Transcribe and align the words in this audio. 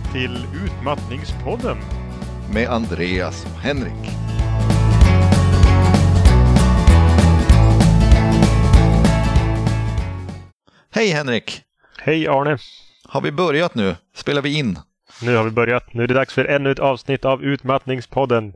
välkomna 0.00 0.12
till 0.12 0.46
Utmattningspodden. 0.64 1.78
Med 2.54 2.68
Andreas 2.68 3.44
och 3.44 3.60
Henrik. 3.60 4.10
Hej 10.90 11.08
Henrik! 11.08 11.62
Hej 11.98 12.28
Arne! 12.28 12.58
Har 13.04 13.20
vi 13.20 13.32
börjat 13.32 13.74
nu? 13.74 13.96
Spelar 14.14 14.42
vi 14.42 14.58
in? 14.58 14.78
Nu 15.22 15.36
har 15.36 15.44
vi 15.44 15.50
börjat. 15.50 15.94
Nu 15.94 16.02
är 16.02 16.06
det 16.06 16.14
dags 16.14 16.34
för 16.34 16.44
ännu 16.44 16.70
ett 16.70 16.78
avsnitt 16.78 17.24
av 17.24 17.44
Utmattningspodden. 17.44 18.52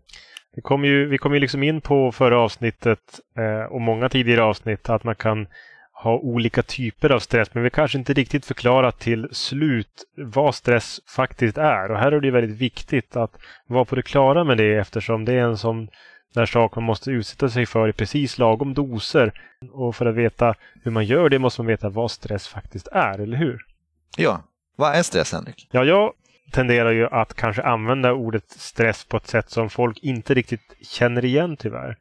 Vi 0.56 0.62
kom 0.62 0.84
ju, 0.84 1.08
vi 1.08 1.18
kom 1.18 1.34
ju 1.34 1.40
liksom 1.40 1.62
in 1.62 1.80
på 1.80 2.12
förra 2.12 2.38
avsnittet 2.38 3.20
eh, 3.38 3.72
och 3.72 3.80
många 3.80 4.08
tidigare 4.08 4.42
avsnitt 4.42 4.90
att 4.90 5.04
man 5.04 5.14
kan 5.14 5.46
ha 6.04 6.18
olika 6.18 6.62
typer 6.62 7.10
av 7.10 7.18
stress, 7.18 7.54
men 7.54 7.62
vi 7.62 7.70
kanske 7.70 7.98
inte 7.98 8.12
riktigt 8.12 8.46
förklarat 8.46 8.98
till 8.98 9.28
slut 9.32 10.04
vad 10.16 10.54
stress 10.54 11.00
faktiskt 11.16 11.58
är. 11.58 11.90
Och 11.90 11.98
här 11.98 12.12
är 12.12 12.20
det 12.20 12.30
väldigt 12.30 12.56
viktigt 12.56 13.16
att 13.16 13.30
vara 13.66 13.84
på 13.84 13.96
det 13.96 14.02
klara 14.02 14.44
med 14.44 14.56
det 14.56 14.74
eftersom 14.74 15.24
det 15.24 15.32
är 15.32 15.44
en 15.44 15.58
sån 15.58 15.88
där 16.34 16.46
sak 16.46 16.76
man 16.76 16.84
måste 16.84 17.10
utsätta 17.10 17.48
sig 17.48 17.66
för 17.66 17.88
i 17.88 17.92
precis 17.92 18.38
lagom 18.38 18.74
doser. 18.74 19.32
Och 19.72 19.96
för 19.96 20.06
att 20.06 20.14
veta 20.14 20.54
hur 20.82 20.90
man 20.90 21.04
gör 21.04 21.28
det 21.28 21.38
måste 21.38 21.60
man 21.60 21.66
veta 21.66 21.88
vad 21.88 22.10
stress 22.10 22.48
faktiskt 22.48 22.88
är, 22.92 23.18
eller 23.18 23.36
hur? 23.36 23.60
Ja, 24.16 24.42
vad 24.76 24.94
är 24.94 25.02
stress 25.02 25.32
Henrik? 25.32 25.68
Ja, 25.70 25.84
jag 25.84 26.12
tenderar 26.52 26.92
ju 26.92 27.06
att 27.06 27.34
kanske 27.34 27.62
använda 27.62 28.12
ordet 28.12 28.50
stress 28.50 29.04
på 29.04 29.16
ett 29.16 29.26
sätt 29.26 29.50
som 29.50 29.70
folk 29.70 29.98
inte 30.02 30.34
riktigt 30.34 30.76
känner 30.82 31.24
igen 31.24 31.56
tyvärr. 31.56 31.96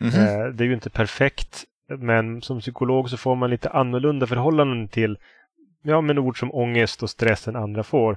Mm 0.00 0.12
-hmm. 0.12 0.52
Det 0.52 0.64
är 0.64 0.66
ju 0.66 0.74
inte 0.74 0.90
perfekt 0.90 1.64
men 1.88 2.42
som 2.42 2.60
psykolog 2.60 3.10
så 3.10 3.16
får 3.16 3.36
man 3.36 3.50
lite 3.50 3.70
annorlunda 3.70 4.26
förhållanden 4.26 4.88
till 4.88 5.18
ja, 5.82 6.00
men 6.00 6.18
ord 6.18 6.38
som 6.38 6.54
ångest 6.54 7.02
och 7.02 7.10
stress 7.10 7.48
än 7.48 7.56
andra 7.56 7.82
får. 7.82 8.12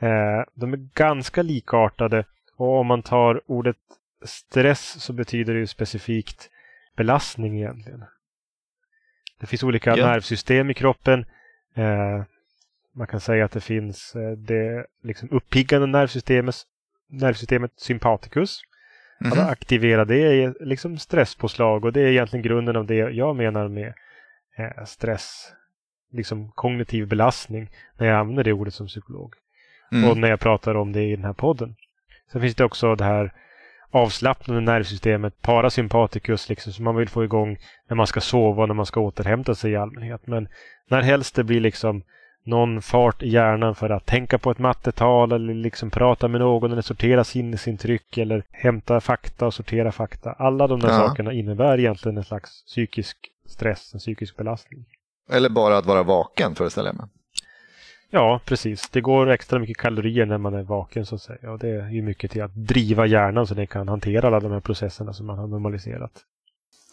Eh, 0.00 0.44
de 0.54 0.72
är 0.72 0.88
ganska 0.94 1.42
likartade 1.42 2.24
och 2.56 2.80
om 2.80 2.86
man 2.86 3.02
tar 3.02 3.40
ordet 3.46 3.76
stress 4.24 5.02
så 5.02 5.12
betyder 5.12 5.54
det 5.54 5.60
ju 5.60 5.66
specifikt 5.66 6.50
belastning 6.96 7.56
egentligen. 7.56 8.04
Det 9.40 9.46
finns 9.46 9.62
olika 9.62 9.96
yeah. 9.96 10.10
nervsystem 10.10 10.70
i 10.70 10.74
kroppen. 10.74 11.24
Eh, 11.74 12.22
man 12.92 13.06
kan 13.06 13.20
säga 13.20 13.44
att 13.44 13.52
det 13.52 13.60
finns 13.60 14.16
eh, 14.16 14.30
det 14.30 14.86
liksom 15.02 15.28
uppiggande 15.30 15.86
nervsystemet, 15.86 16.54
nervsystemet 17.08 17.72
sympaticus 17.76 18.60
Mm 19.20 19.32
-hmm. 19.32 19.42
Att 19.42 19.50
aktivera 19.50 20.04
det 20.04 20.42
är 20.42 20.54
liksom 20.60 20.98
stresspåslag 20.98 21.84
och 21.84 21.92
det 21.92 22.00
är 22.00 22.06
egentligen 22.06 22.42
grunden 22.42 22.76
av 22.76 22.86
det 22.86 22.94
jag 22.94 23.36
menar 23.36 23.68
med 23.68 23.94
eh, 24.58 24.84
stress. 24.84 25.52
Liksom 26.12 26.50
kognitiv 26.54 27.08
belastning 27.08 27.70
när 27.98 28.06
jag 28.06 28.18
använder 28.18 28.44
det 28.44 28.52
ordet 28.52 28.74
som 28.74 28.86
psykolog. 28.86 29.34
Mm. 29.92 30.10
Och 30.10 30.16
när 30.16 30.28
jag 30.28 30.40
pratar 30.40 30.74
om 30.74 30.92
det 30.92 31.02
i 31.02 31.16
den 31.16 31.24
här 31.24 31.32
podden. 31.32 31.76
Sen 32.32 32.40
finns 32.40 32.54
det 32.54 32.64
också 32.64 32.94
det 32.94 33.04
här 33.04 33.32
avslappnande 33.90 34.60
nervsystemet, 34.60 35.42
parasympaticus, 35.42 36.48
liksom, 36.48 36.72
som 36.72 36.84
man 36.84 36.96
vill 36.96 37.08
få 37.08 37.24
igång 37.24 37.58
när 37.88 37.96
man 37.96 38.06
ska 38.06 38.20
sova 38.20 38.62
och 38.62 38.68
när 38.68 38.74
man 38.74 38.86
ska 38.86 39.00
återhämta 39.00 39.54
sig 39.54 39.72
i 39.72 39.76
allmänhet. 39.76 40.26
Men 40.26 40.48
när 40.88 41.02
helst 41.02 41.34
det 41.34 41.44
blir 41.44 41.60
liksom 41.60 42.02
någon 42.46 42.82
fart 42.82 43.22
i 43.22 43.28
hjärnan 43.28 43.74
för 43.74 43.90
att 43.90 44.06
tänka 44.06 44.38
på 44.38 44.50
ett 44.50 44.58
mattetal 44.58 45.32
eller 45.32 45.54
liksom 45.54 45.90
prata 45.90 46.28
med 46.28 46.40
någon 46.40 46.72
eller 46.72 46.82
sortera 46.82 47.24
sinnesintryck 47.24 48.18
eller 48.18 48.42
hämta 48.50 49.00
fakta 49.00 49.46
och 49.46 49.54
sortera 49.54 49.92
fakta. 49.92 50.32
Alla 50.32 50.66
de 50.66 50.80
där 50.80 50.88
ja. 50.88 50.94
sakerna 50.94 51.32
innebär 51.32 51.78
egentligen 51.78 52.18
en 52.18 52.24
slags 52.24 52.64
psykisk 52.64 53.16
stress, 53.48 53.94
en 53.94 54.00
psykisk 54.00 54.36
belastning. 54.36 54.84
Eller 55.32 55.48
bara 55.48 55.76
att 55.76 55.86
vara 55.86 56.02
vaken 56.02 56.54
föreställer 56.54 56.88
jag 56.88 56.96
mig. 56.96 57.06
Ja, 58.10 58.40
precis. 58.44 58.88
Det 58.90 59.00
går 59.00 59.30
extra 59.30 59.58
mycket 59.58 59.76
kalorier 59.76 60.26
när 60.26 60.38
man 60.38 60.54
är 60.54 60.62
vaken 60.62 61.06
så 61.06 61.14
att 61.14 61.22
säga. 61.22 61.50
Och 61.50 61.58
det 61.58 61.68
är 61.68 61.88
ju 61.88 62.02
mycket 62.02 62.30
till 62.30 62.42
att 62.42 62.54
driva 62.54 63.06
hjärnan 63.06 63.46
så 63.46 63.54
den 63.54 63.66
kan 63.66 63.88
hantera 63.88 64.26
alla 64.26 64.40
de 64.40 64.52
här 64.52 64.60
processerna 64.60 65.12
som 65.12 65.26
man 65.26 65.38
har 65.38 65.46
normaliserat. 65.46 66.12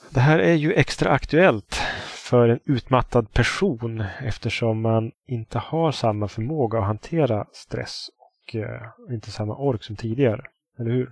Det 0.09 0.19
här 0.19 0.39
är 0.39 0.53
ju 0.53 0.73
extra 0.73 1.09
aktuellt 1.09 1.81
för 2.23 2.49
en 2.49 2.59
utmattad 2.65 3.33
person 3.33 4.03
eftersom 4.19 4.81
man 4.81 5.11
inte 5.27 5.59
har 5.59 5.91
samma 5.91 6.27
förmåga 6.27 6.79
att 6.79 6.85
hantera 6.85 7.45
stress 7.53 8.09
och 8.17 8.55
eh, 8.55 8.81
inte 9.09 9.31
samma 9.31 9.55
ork 9.55 9.83
som 9.83 9.95
tidigare. 9.95 10.41
Eller 10.79 10.91
hur? 10.91 11.11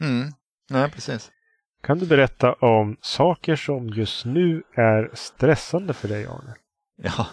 Mm. 0.00 0.32
Nej, 0.70 0.90
precis. 0.90 1.30
Kan 1.82 1.98
du 1.98 2.06
berätta 2.06 2.52
om 2.52 2.96
saker 3.00 3.56
som 3.56 3.88
just 3.88 4.24
nu 4.24 4.62
är 4.74 5.10
stressande 5.14 5.94
för 5.94 6.08
dig, 6.08 6.26
Arne? 6.26 6.54
Ja, 7.02 7.26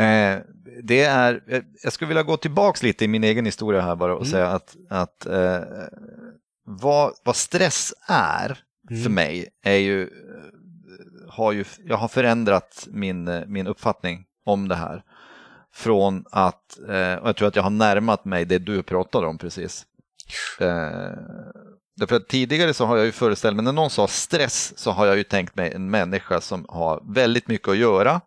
eh, 0.00 0.40
det 0.82 1.02
är, 1.02 1.42
eh, 1.48 1.62
jag 1.82 1.92
skulle 1.92 2.08
vilja 2.08 2.22
gå 2.22 2.36
tillbaks 2.36 2.82
lite 2.82 3.04
i 3.04 3.08
min 3.08 3.24
egen 3.24 3.46
historia 3.46 3.80
här 3.80 3.96
bara 3.96 4.14
och 4.14 4.20
mm. 4.20 4.30
säga 4.30 4.48
att, 4.48 4.76
att 4.90 5.26
eh, 5.26 5.60
vad, 6.64 7.12
vad 7.24 7.36
stress 7.36 7.94
är 8.08 8.58
mm. 8.90 9.02
för 9.02 9.10
mig 9.10 9.48
är 9.62 9.76
ju 9.76 10.10
har 11.32 11.52
ju, 11.52 11.64
jag 11.84 11.96
har 11.96 12.08
förändrat 12.08 12.88
min, 12.90 13.44
min 13.46 13.66
uppfattning 13.66 14.24
om 14.44 14.68
det 14.68 14.74
här. 14.74 15.02
Från 15.74 16.24
att, 16.30 16.78
eh, 16.88 17.14
och 17.14 17.28
jag 17.28 17.36
tror 17.36 17.48
att 17.48 17.56
jag 17.56 17.62
har 17.62 17.70
närmat 17.70 18.24
mig 18.24 18.44
det 18.44 18.58
du 18.58 18.82
pratade 18.82 19.26
om 19.26 19.38
precis. 19.38 19.86
Eh, 20.60 20.66
därför 21.96 22.16
att 22.16 22.28
tidigare 22.28 22.74
så 22.74 22.86
har 22.86 22.96
jag 22.96 23.06
ju 23.06 23.12
föreställt 23.12 23.56
mig, 23.56 23.64
när 23.64 23.72
någon 23.72 23.90
sa 23.90 24.08
stress 24.08 24.78
så 24.78 24.90
har 24.90 25.06
jag 25.06 25.16
ju 25.16 25.24
tänkt 25.24 25.56
mig 25.56 25.72
en 25.72 25.90
människa 25.90 26.40
som 26.40 26.66
har 26.68 27.02
väldigt 27.14 27.48
mycket 27.48 27.68
att 27.68 27.76
göra. 27.76 28.20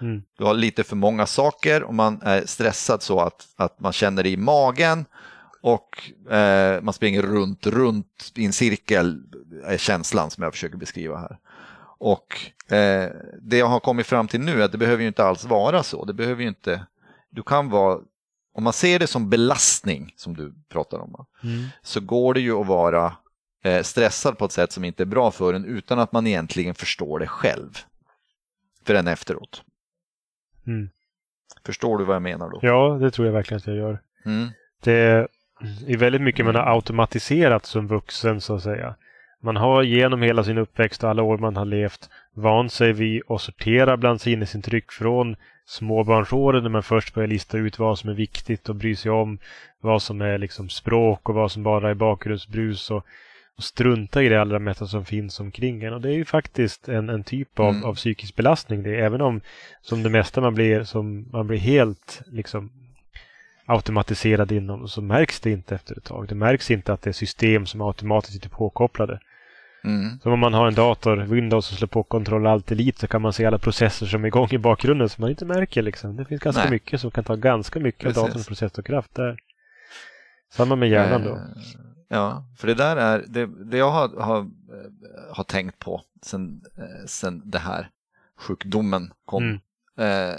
Mm. 0.00 0.22
Du 0.38 0.44
har 0.44 0.54
lite 0.54 0.84
för 0.84 0.96
många 0.96 1.26
saker 1.26 1.82
och 1.82 1.94
man 1.94 2.20
är 2.22 2.46
stressad 2.46 3.02
så 3.02 3.20
att, 3.20 3.46
att 3.56 3.80
man 3.80 3.92
känner 3.92 4.22
det 4.22 4.28
i 4.28 4.36
magen 4.36 5.04
och 5.60 6.10
eh, 6.32 6.80
man 6.82 6.94
springer 6.94 7.22
runt, 7.22 7.66
runt 7.66 8.32
i 8.34 8.44
en 8.44 8.52
cirkel 8.52 9.22
är 9.64 9.76
känslan 9.76 10.30
som 10.30 10.42
jag 10.42 10.52
försöker 10.52 10.76
beskriva 10.76 11.18
här. 11.18 11.38
Och 12.04 12.40
eh, 12.74 13.10
det 13.40 13.56
jag 13.56 13.66
har 13.66 13.80
kommit 13.80 14.06
fram 14.06 14.28
till 14.28 14.40
nu 14.40 14.60
är 14.60 14.64
att 14.64 14.72
det 14.72 14.78
behöver 14.78 15.02
ju 15.02 15.08
inte 15.08 15.24
alls 15.24 15.44
vara 15.44 15.82
så. 15.82 16.04
Det 16.04 16.12
behöver 16.12 16.42
ju 16.42 16.48
inte, 16.48 16.86
du 17.30 17.42
kan 17.42 17.70
vara, 17.70 17.98
om 18.54 18.64
man 18.64 18.72
ser 18.72 18.98
det 18.98 19.06
som 19.06 19.30
belastning 19.30 20.12
som 20.16 20.36
du 20.36 20.54
pratar 20.68 20.98
om, 20.98 21.26
mm. 21.42 21.64
så 21.82 22.00
går 22.00 22.34
det 22.34 22.40
ju 22.40 22.60
att 22.60 22.66
vara 22.66 23.16
eh, 23.62 23.82
stressad 23.82 24.38
på 24.38 24.44
ett 24.44 24.52
sätt 24.52 24.72
som 24.72 24.84
inte 24.84 25.02
är 25.02 25.06
bra 25.06 25.30
för 25.30 25.54
en 25.54 25.64
utan 25.64 25.98
att 25.98 26.12
man 26.12 26.26
egentligen 26.26 26.74
förstår 26.74 27.18
det 27.18 27.26
själv. 27.26 27.78
Förrän 28.84 29.08
efteråt. 29.08 29.62
Mm. 30.66 30.90
Förstår 31.66 31.98
du 31.98 32.04
vad 32.04 32.14
jag 32.14 32.22
menar 32.22 32.50
då? 32.50 32.58
Ja, 32.62 32.98
det 33.00 33.10
tror 33.10 33.26
jag 33.26 33.32
verkligen 33.32 33.58
att 33.58 33.66
jag 33.66 33.76
gör. 33.76 34.02
Mm. 34.24 34.48
Det 34.80 35.28
är 35.86 35.96
väldigt 35.96 36.22
mycket 36.22 36.44
man 36.44 36.54
har 36.54 36.74
automatiserat 36.74 37.66
som 37.66 37.86
vuxen 37.86 38.40
så 38.40 38.54
att 38.54 38.62
säga. 38.62 38.94
Man 39.44 39.56
har 39.56 39.82
genom 39.82 40.22
hela 40.22 40.44
sin 40.44 40.58
uppväxt 40.58 41.04
och 41.04 41.10
alla 41.10 41.22
år 41.22 41.38
man 41.38 41.56
har 41.56 41.64
levt 41.64 42.10
vant 42.34 42.72
sig 42.72 42.92
vid 42.92 43.22
att 43.28 43.40
sortera 43.40 43.96
bland 43.96 44.20
sinnesintryck 44.20 44.92
från 44.92 45.36
småbarnsåren 45.66 46.62
när 46.62 46.70
man 46.70 46.82
först 46.82 47.14
börjar 47.14 47.28
lista 47.28 47.58
ut 47.58 47.78
vad 47.78 47.98
som 47.98 48.10
är 48.10 48.14
viktigt 48.14 48.68
och 48.68 48.74
bry 48.74 48.96
sig 48.96 49.10
om 49.10 49.38
vad 49.80 50.02
som 50.02 50.20
är 50.20 50.38
liksom 50.38 50.68
språk 50.68 51.28
och 51.28 51.34
vad 51.34 51.52
som 51.52 51.62
bara 51.62 51.90
är 51.90 51.94
bakgrundsbrus 51.94 52.90
och, 52.90 53.04
och 53.56 53.64
strunta 53.64 54.22
i 54.22 54.28
det 54.28 54.40
allra 54.40 54.58
mesta 54.58 54.86
som 54.86 55.04
finns 55.04 55.40
omkring 55.40 55.82
en. 55.82 55.94
Och 55.94 56.00
det 56.00 56.08
är 56.08 56.16
ju 56.16 56.24
faktiskt 56.24 56.88
en, 56.88 57.08
en 57.08 57.24
typ 57.24 57.58
av, 57.58 57.68
mm. 57.68 57.84
av 57.84 57.94
psykisk 57.94 58.36
belastning 58.36 58.82
det, 58.82 58.96
även 58.96 59.20
om 59.20 59.40
som 59.80 60.02
det 60.02 60.10
mesta 60.10 60.40
man 60.40 60.54
blir, 60.54 60.84
som 60.84 61.28
man 61.32 61.46
blir 61.46 61.58
helt 61.58 62.22
liksom 62.26 62.70
automatiserad 63.66 64.52
inom 64.52 64.88
så 64.88 65.02
märks 65.02 65.40
det 65.40 65.50
inte 65.50 65.74
efter 65.74 65.98
ett 65.98 66.04
tag. 66.04 66.28
Det 66.28 66.34
märks 66.34 66.70
inte 66.70 66.92
att 66.92 67.02
det 67.02 67.10
är 67.10 67.12
system 67.12 67.66
som 67.66 67.80
automatiskt 67.80 68.34
sitter 68.34 68.48
påkopplade. 68.48 69.20
Mm. 69.84 70.20
Som 70.22 70.32
om 70.32 70.40
man 70.40 70.54
har 70.54 70.66
en 70.66 70.74
dator, 70.74 71.16
Windows 71.16 71.72
och 71.72 71.78
slår 71.78 71.88
på 71.88 72.02
Ctrl 72.02 72.46
Alt 72.46 72.66
Delete 72.66 73.00
så 73.00 73.06
kan 73.06 73.22
man 73.22 73.32
se 73.32 73.46
alla 73.46 73.58
processer 73.58 74.06
som 74.06 74.24
är 74.24 74.28
igång 74.28 74.48
i 74.50 74.58
bakgrunden 74.58 75.08
som 75.08 75.22
man 75.22 75.30
inte 75.30 75.44
märker. 75.44 75.82
Liksom. 75.82 76.16
Det 76.16 76.24
finns 76.24 76.42
ganska 76.42 76.62
Nej. 76.62 76.70
mycket 76.70 77.00
som 77.00 77.10
kan 77.10 77.24
ta 77.24 77.36
ganska 77.36 77.80
mycket 77.80 78.06
av 78.06 78.24
datorns 78.24 78.46
processorkraft 78.46 79.14
där. 79.14 79.38
Samma 80.52 80.76
med 80.76 80.88
hjärnan 80.88 81.24
då. 81.24 81.30
Eh, 81.30 81.40
ja, 82.08 82.44
för 82.56 82.66
det 82.66 82.74
där 82.74 82.96
är 82.96 83.24
det, 83.28 83.46
det 83.46 83.78
jag 83.78 83.90
har, 83.90 84.08
har, 84.20 84.46
har 85.30 85.44
tänkt 85.44 85.78
på 85.78 86.02
sen, 86.22 86.62
eh, 86.78 87.06
sen 87.06 87.42
det 87.44 87.58
här 87.58 87.88
sjukdomen 88.36 89.12
kom. 89.24 89.42
Mm. 89.42 89.60
Eh, 89.98 90.36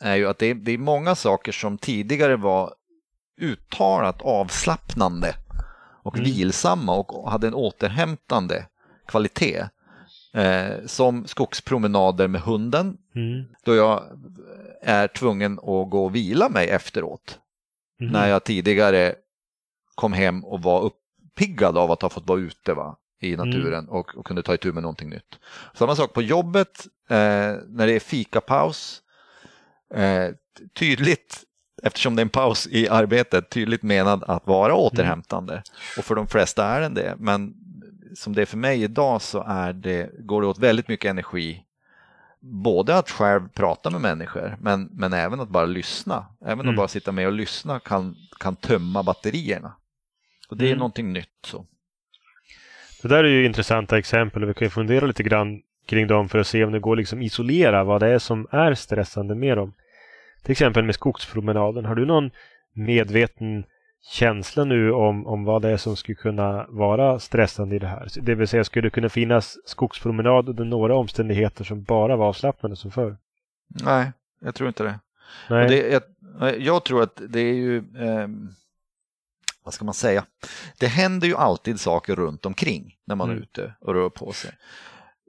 är 0.00 0.16
ju 0.16 0.28
att 0.28 0.38
det 0.38 0.54
det 0.54 0.72
är 0.72 0.78
många 0.78 1.14
saker 1.14 1.52
som 1.52 1.78
tidigare 1.78 2.36
var 2.36 2.74
uttalat 3.40 4.22
avslappnande 4.22 5.34
och 6.06 6.18
mm. 6.18 6.30
vilsamma 6.30 6.94
och 6.94 7.30
hade 7.30 7.46
en 7.46 7.54
återhämtande 7.54 8.66
kvalitet. 9.06 9.64
Eh, 10.34 10.86
som 10.86 11.26
skogspromenader 11.26 12.28
med 12.28 12.40
hunden, 12.40 12.96
mm. 13.14 13.44
då 13.64 13.74
jag 13.74 14.02
är 14.82 15.08
tvungen 15.08 15.52
att 15.52 15.90
gå 15.90 16.04
och 16.04 16.14
vila 16.14 16.48
mig 16.48 16.68
efteråt. 16.68 17.38
Mm. 18.00 18.12
När 18.12 18.28
jag 18.28 18.44
tidigare 18.44 19.14
kom 19.94 20.12
hem 20.12 20.44
och 20.44 20.62
var 20.62 20.82
uppiggad 20.82 21.78
av 21.78 21.90
att 21.90 22.02
ha 22.02 22.08
fått 22.08 22.28
vara 22.28 22.40
ute 22.40 22.74
va, 22.74 22.96
i 23.20 23.34
mm. 23.34 23.48
naturen 23.48 23.88
och, 23.88 24.18
och, 24.18 24.26
kunde 24.26 24.42
ta 24.42 24.54
itu 24.54 24.72
med 24.72 24.82
någonting 24.82 25.10
nytt. 25.10 25.38
Samma 25.74 25.96
sak 25.96 26.12
på 26.12 26.22
jobbet, 26.22 26.86
eh, 27.08 27.54
när 27.68 27.86
det 27.86 27.92
är 27.92 28.00
fikapaus. 28.00 29.02
Eh, 29.94 30.30
tydligt 30.78 31.45
eftersom 31.82 32.16
det 32.16 32.20
är 32.20 32.24
en 32.24 32.28
paus 32.28 32.68
i 32.70 32.88
arbetet 32.88 33.50
tydligt 33.50 33.82
menad 33.82 34.24
att 34.28 34.46
vara 34.46 34.72
mm. 34.72 34.84
återhämtande. 34.84 35.62
Och 35.98 36.04
för 36.04 36.14
de 36.14 36.26
flesta 36.26 36.64
är 36.64 36.80
den 36.80 36.94
det. 36.94 37.14
Men 37.18 37.54
som 38.14 38.34
det 38.34 38.42
är 38.42 38.46
för 38.46 38.56
mig 38.56 38.82
idag 38.82 39.22
så 39.22 39.44
är 39.48 39.72
det, 39.72 40.10
går 40.18 40.42
det 40.42 40.48
åt 40.48 40.58
väldigt 40.58 40.88
mycket 40.88 41.10
energi 41.10 41.66
både 42.46 42.96
att 42.96 43.10
själv 43.10 43.48
prata 43.48 43.90
med 43.90 44.00
människor 44.00 44.56
men, 44.60 44.88
men 44.92 45.12
även 45.12 45.40
att 45.40 45.48
bara 45.48 45.66
lyssna. 45.66 46.26
Även 46.40 46.60
mm. 46.60 46.68
att 46.68 46.76
bara 46.76 46.88
sitta 46.88 47.12
med 47.12 47.26
och 47.26 47.32
lyssna 47.32 47.80
kan, 47.80 48.16
kan 48.40 48.56
tömma 48.56 49.02
batterierna. 49.02 49.72
Och 50.48 50.56
det 50.56 50.64
är 50.64 50.68
mm. 50.68 50.78
någonting 50.78 51.12
nytt. 51.12 51.28
Så. 51.44 51.66
Det 53.02 53.08
där 53.08 53.24
är 53.24 53.28
ju 53.28 53.46
intressanta 53.46 53.98
exempel 53.98 54.42
och 54.42 54.48
vi 54.48 54.54
kan 54.54 54.66
ju 54.66 54.70
fundera 54.70 55.06
lite 55.06 55.22
grann 55.22 55.62
kring 55.86 56.06
dem 56.06 56.28
för 56.28 56.38
att 56.38 56.46
se 56.46 56.64
om 56.64 56.72
det 56.72 56.80
går 56.80 56.96
liksom 56.96 57.22
isolera 57.22 57.84
vad 57.84 58.00
det 58.00 58.08
är 58.08 58.18
som 58.18 58.46
är 58.50 58.74
stressande 58.74 59.34
med 59.34 59.56
dem. 59.56 59.72
Till 60.46 60.52
exempel 60.52 60.84
med 60.84 60.94
skogspromenaden. 60.94 61.84
Har 61.84 61.94
du 61.94 62.06
någon 62.06 62.30
medveten 62.72 63.64
känsla 64.02 64.64
nu 64.64 64.92
om, 64.92 65.26
om 65.26 65.44
vad 65.44 65.62
det 65.62 65.68
är 65.68 65.76
som 65.76 65.96
skulle 65.96 66.16
kunna 66.16 66.66
vara 66.68 67.18
stressande 67.18 67.76
i 67.76 67.78
det 67.78 67.86
här? 67.86 68.08
Det 68.20 68.34
vill 68.34 68.48
säga, 68.48 68.64
skulle 68.64 68.86
det 68.86 68.90
kunna 68.90 69.08
finnas 69.08 69.58
skogspromenad 69.64 70.48
under 70.48 70.64
några 70.64 70.96
omständigheter 70.96 71.64
som 71.64 71.82
bara 71.82 72.16
var 72.16 72.26
avslappnande 72.26 72.76
som 72.76 72.90
förr? 72.90 73.16
Nej, 73.68 74.12
jag 74.40 74.54
tror 74.54 74.68
inte 74.68 74.82
det. 74.82 74.98
Nej. 75.50 75.68
det 75.68 75.88
jag, 76.40 76.60
jag, 76.60 76.84
tror 76.84 77.02
att 77.02 77.22
det 77.28 77.40
är 77.40 77.54
ju, 77.54 77.76
eh, 77.76 78.28
vad 79.64 79.74
ska 79.74 79.84
man 79.84 79.94
säga, 79.94 80.24
det 80.78 80.86
händer 80.86 81.28
ju 81.28 81.36
alltid 81.36 81.80
saker 81.80 82.16
runt 82.16 82.46
omkring 82.46 82.94
när 83.04 83.14
man 83.14 83.30
mm. 83.30 83.38
är 83.38 83.42
ute 83.42 83.74
och 83.80 83.94
rör 83.94 84.08
på 84.08 84.32
sig. 84.32 84.50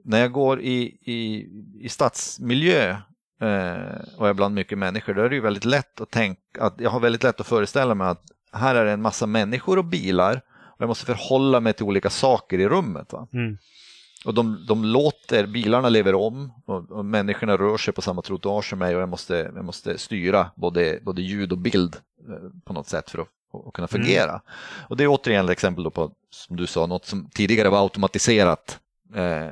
När 0.04 0.20
jag 0.20 0.32
går 0.32 0.60
i, 0.60 0.98
i, 1.02 1.48
i 1.80 1.88
stadsmiljö 1.88 2.96
och 4.16 4.28
är 4.28 4.34
bland 4.34 4.54
mycket 4.54 4.78
människor, 4.78 5.14
då 5.14 5.22
är 5.22 5.28
det 5.28 5.34
ju 5.34 5.40
väldigt 5.40 5.64
lätt 5.64 6.00
att 6.00 6.10
tänka, 6.10 6.40
att 6.60 6.74
jag 6.76 6.90
har 6.90 7.00
väldigt 7.00 7.22
lätt 7.22 7.40
att 7.40 7.46
föreställa 7.46 7.94
mig 7.94 8.08
att 8.08 8.22
här 8.52 8.74
är 8.74 8.84
det 8.84 8.92
en 8.92 9.02
massa 9.02 9.26
människor 9.26 9.78
och 9.78 9.84
bilar 9.84 10.42
och 10.78 10.80
jag 10.80 10.88
måste 10.88 11.06
förhålla 11.06 11.60
mig 11.60 11.72
till 11.72 11.84
olika 11.84 12.10
saker 12.10 12.58
i 12.58 12.68
rummet. 12.68 13.12
Mm. 13.32 13.58
Och 14.24 14.34
de, 14.34 14.64
de 14.68 14.84
låter, 14.84 15.46
bilarna 15.46 15.88
lever 15.88 16.14
om 16.14 16.52
och, 16.66 16.90
och, 16.90 17.04
människorna 17.04 17.56
rör 17.56 17.76
sig 17.76 17.94
på 17.94 18.02
samma 18.02 18.22
trottoar 18.22 18.62
som 18.62 18.78
mig 18.78 18.96
och 18.96 19.02
jag 19.02 19.08
måste, 19.08 19.34
jag 19.54 19.64
måste 19.64 19.98
styra 19.98 20.50
både, 20.54 20.98
både 21.02 21.22
ljud 21.22 21.52
och 21.52 21.58
bild 21.58 21.96
eh, 22.28 22.50
på 22.64 22.72
något 22.72 22.88
sätt 22.88 23.10
för 23.10 23.18
att, 23.18 23.28
att 23.66 23.72
kunna 23.72 23.88
fungera. 23.88 24.30
Mm. 24.30 24.40
Och 24.88 24.96
det 24.96 25.04
är 25.04 25.08
återigen 25.08 25.44
ett 25.44 25.50
exempel 25.50 25.90
på, 25.90 26.12
som 26.30 26.56
du 26.56 26.66
sa, 26.66 26.86
något 26.86 27.06
som 27.06 27.30
tidigare 27.30 27.68
var 27.68 27.82
automatiserat 27.82 28.80
eh, 29.14 29.46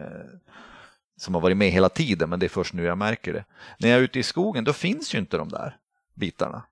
som 1.16 1.34
har 1.34 1.40
varit 1.40 1.56
med 1.56 1.70
hela 1.70 1.88
tiden 1.88 2.30
men 2.30 2.38
det 2.38 2.46
är 2.46 2.48
först 2.48 2.74
nu 2.74 2.84
jag 2.84 2.98
märker 2.98 3.32
det. 3.32 3.44
När 3.78 3.88
jag 3.88 3.98
är 3.98 4.02
ute 4.02 4.18
i 4.18 4.22
skogen 4.22 4.64
då 4.64 4.72
finns 4.72 5.14
ju 5.14 5.18
inte 5.18 5.36
de 5.36 5.48
där 5.48 5.76
bitarna. 6.14 6.62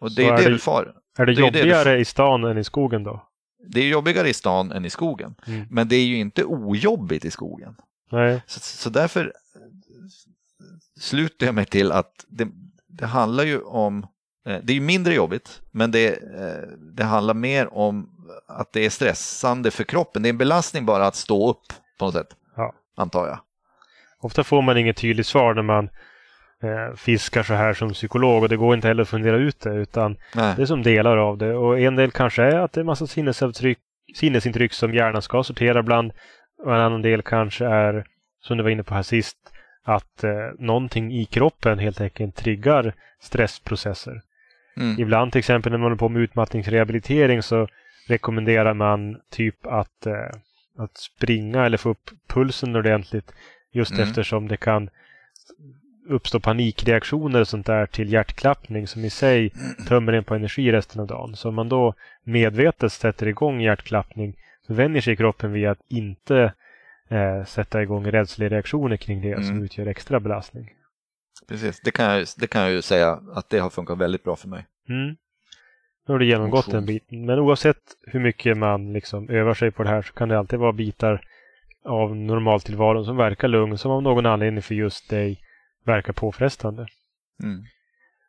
Och 0.00 0.12
det 0.12 0.26
är, 0.26 0.32
är 0.32 0.44
det 0.44 0.50
du 0.50 0.58
far. 0.58 0.94
Är 1.18 1.26
det, 1.26 1.34
det 1.34 1.40
jobbigare 1.40 1.90
det 1.90 1.98
i 1.98 2.04
stan 2.04 2.44
än 2.44 2.58
i 2.58 2.64
skogen 2.64 3.04
då? 3.04 3.28
Det 3.66 3.80
är 3.80 3.88
jobbigare 3.88 4.28
i 4.28 4.34
stan 4.34 4.72
än 4.72 4.84
i 4.84 4.90
skogen. 4.90 5.34
Mm. 5.46 5.66
Men 5.70 5.88
det 5.88 5.96
är 5.96 6.04
ju 6.04 6.16
inte 6.16 6.44
ojobbigt 6.44 7.24
i 7.24 7.30
skogen. 7.30 7.74
Nej. 8.10 8.42
Så, 8.46 8.60
så 8.60 8.90
därför 8.90 9.32
sluter 11.00 11.46
jag 11.46 11.54
mig 11.54 11.64
till 11.64 11.92
att 11.92 12.24
det, 12.28 12.48
det 12.86 13.06
handlar 13.06 13.44
ju 13.44 13.60
om, 13.60 14.06
eh, 14.46 14.58
det 14.62 14.72
är 14.72 14.80
mindre 14.80 15.14
jobbigt, 15.14 15.60
men 15.70 15.90
det, 15.90 16.08
eh, 16.08 16.68
det 16.78 17.04
handlar 17.04 17.34
mer 17.34 17.74
om 17.74 18.10
att 18.48 18.72
det 18.72 18.86
är 18.86 18.90
stressande 18.90 19.70
för 19.70 19.84
kroppen. 19.84 20.22
Det 20.22 20.28
är 20.28 20.30
en 20.30 20.38
belastning 20.38 20.86
bara 20.86 21.06
att 21.06 21.16
stå 21.16 21.50
upp 21.50 21.72
på 21.98 22.04
något 22.04 22.14
sätt. 22.14 22.36
Antar 22.98 23.26
jag. 23.26 23.38
Ofta 24.20 24.44
får 24.44 24.62
man 24.62 24.76
inget 24.76 24.96
tydligt 24.96 25.26
svar 25.26 25.54
när 25.54 25.62
man 25.62 25.84
eh, 26.62 26.96
fiskar 26.96 27.42
så 27.42 27.54
här 27.54 27.74
som 27.74 27.90
psykolog 27.90 28.42
och 28.42 28.48
det 28.48 28.56
går 28.56 28.74
inte 28.74 28.88
heller 28.88 29.02
att 29.02 29.08
fundera 29.08 29.36
ut 29.36 29.60
det 29.60 29.74
utan 29.74 30.16
Nej. 30.34 30.54
det 30.56 30.62
är 30.62 30.66
som 30.66 30.82
delar 30.82 31.16
av 31.16 31.38
det 31.38 31.54
och 31.54 31.80
en 31.80 31.96
del 31.96 32.10
kanske 32.10 32.42
är 32.42 32.58
att 32.58 32.72
det 32.72 32.80
är 32.80 32.84
massa 32.84 33.06
sinnesavtryck, 33.06 33.78
sinnesintryck 34.14 34.72
som 34.72 34.94
hjärnan 34.94 35.22
ska 35.22 35.42
sortera 35.42 35.82
bland 35.82 36.12
och 36.64 36.74
en 36.74 36.80
annan 36.80 37.02
del 37.02 37.22
kanske 37.22 37.66
är 37.66 38.04
som 38.40 38.56
du 38.56 38.62
var 38.62 38.70
inne 38.70 38.82
på 38.82 38.94
här 38.94 39.02
sist 39.02 39.36
att 39.84 40.24
eh, 40.24 40.30
någonting 40.58 41.12
i 41.12 41.24
kroppen 41.24 41.78
helt 41.78 42.00
enkelt 42.00 42.36
triggar 42.36 42.94
stressprocesser. 43.20 44.22
Mm. 44.76 45.00
Ibland 45.00 45.32
till 45.32 45.38
exempel 45.38 45.72
när 45.72 45.78
man 45.78 45.84
håller 45.84 45.96
på 45.96 46.08
med 46.08 46.22
utmattningsrehabilitering 46.22 47.42
så 47.42 47.68
rekommenderar 48.08 48.74
man 48.74 49.16
typ 49.30 49.66
att, 49.66 50.06
eh, 50.06 50.38
att 50.78 50.96
springa 50.96 51.66
eller 51.66 51.76
få 51.76 51.90
upp 51.90 52.10
pulsen 52.26 52.76
ordentligt 52.76 53.32
just 53.72 53.92
mm. 53.92 54.02
eftersom 54.02 54.48
det 54.48 54.56
kan 54.56 54.90
uppstå 56.08 56.40
panikreaktioner 56.40 57.40
och 57.40 57.48
sånt 57.48 57.66
där 57.66 57.86
till 57.86 58.12
hjärtklappning 58.12 58.86
som 58.86 59.04
i 59.04 59.10
sig 59.10 59.52
tömmer 59.88 60.12
en 60.12 60.24
på 60.24 60.34
energi 60.34 60.72
resten 60.72 61.00
av 61.00 61.06
dagen. 61.06 61.36
Så 61.36 61.48
om 61.48 61.54
man 61.54 61.68
då 61.68 61.94
medvetet 62.24 62.92
sätter 62.92 63.26
igång 63.26 63.60
hjärtklappning 63.60 64.36
så 64.66 64.74
vänjer 64.74 65.02
sig 65.02 65.16
kroppen 65.16 65.52
vid 65.52 65.68
att 65.68 65.80
inte 65.88 66.52
eh, 67.08 67.44
sätta 67.44 67.82
igång 67.82 68.10
rädslereaktioner 68.10 68.96
kring 68.96 69.20
det 69.20 69.32
mm. 69.32 69.44
som 69.44 69.62
utgör 69.62 69.86
extra 69.86 70.20
belastning. 70.20 70.70
Precis, 71.48 71.80
det 71.80 71.90
kan, 71.90 72.04
jag, 72.04 72.26
det 72.36 72.46
kan 72.46 72.62
jag 72.62 72.70
ju 72.70 72.82
säga 72.82 73.20
att 73.34 73.50
det 73.50 73.58
har 73.58 73.70
funkat 73.70 73.98
väldigt 73.98 74.24
bra 74.24 74.36
för 74.36 74.48
mig. 74.48 74.66
Mm. 74.88 75.16
Nu 76.08 76.14
har 76.14 76.18
du 76.18 76.26
genomgått 76.26 76.66
Motion. 76.66 76.74
den 76.74 76.86
biten. 76.86 77.26
Men 77.26 77.38
oavsett 77.38 77.76
hur 78.06 78.20
mycket 78.20 78.56
man 78.56 78.92
liksom 78.92 79.28
övar 79.30 79.54
sig 79.54 79.70
på 79.70 79.82
det 79.82 79.88
här 79.88 80.02
så 80.02 80.12
kan 80.12 80.28
det 80.28 80.38
alltid 80.38 80.58
vara 80.58 80.72
bitar 80.72 81.20
av 81.84 82.16
normaltillvaron 82.16 83.04
som 83.04 83.16
verkar 83.16 83.48
lugn 83.48 83.78
som 83.78 83.90
av 83.90 84.02
någon 84.02 84.26
anledning 84.26 84.62
för 84.62 84.74
just 84.74 85.10
dig 85.10 85.40
verkar 85.84 86.12
påfrestande. 86.12 86.86
Mm. 87.42 87.62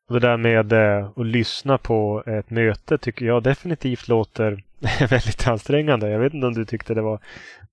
Och 0.08 0.20
det 0.20 0.28
där 0.28 0.38
med 0.38 0.74
eh, 0.74 1.12
att 1.16 1.26
lyssna 1.26 1.78
på 1.78 2.24
ett 2.26 2.50
möte 2.50 2.98
tycker 2.98 3.26
jag 3.26 3.44
definitivt 3.44 4.08
låter 4.08 4.64
väldigt 5.10 5.48
ansträngande. 5.48 6.10
Jag 6.10 6.20
vet 6.20 6.34
inte 6.34 6.48
om 6.48 6.54
du 6.54 6.66
tyckte 6.66 6.94
det 6.94 7.02
var 7.02 7.20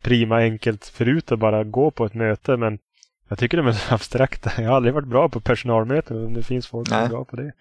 prima 0.03 0.37
enkelt 0.37 0.87
förut 0.87 1.33
att 1.33 1.39
bara 1.39 1.65
gå 1.65 1.91
på 1.91 2.05
ett 2.05 2.15
möte 2.15 2.57
men 2.57 2.79
jag 3.29 3.39
tycker 3.39 3.57
de 3.57 3.67
är 3.67 3.73
så 3.73 3.95
abstrakta. 3.95 4.63
Jag 4.63 4.69
har 4.69 4.77
aldrig 4.77 4.95
varit 4.95 5.09
bra 5.09 5.29
på 5.29 5.41
personalmöten 5.41 6.25
och 6.25 6.33
det 6.33 6.43
finns 6.43 6.67
folk 6.67 6.89
som 6.89 6.97
är 6.97 7.09
bra 7.09 7.25
på 7.25 7.37
det. 7.37 7.53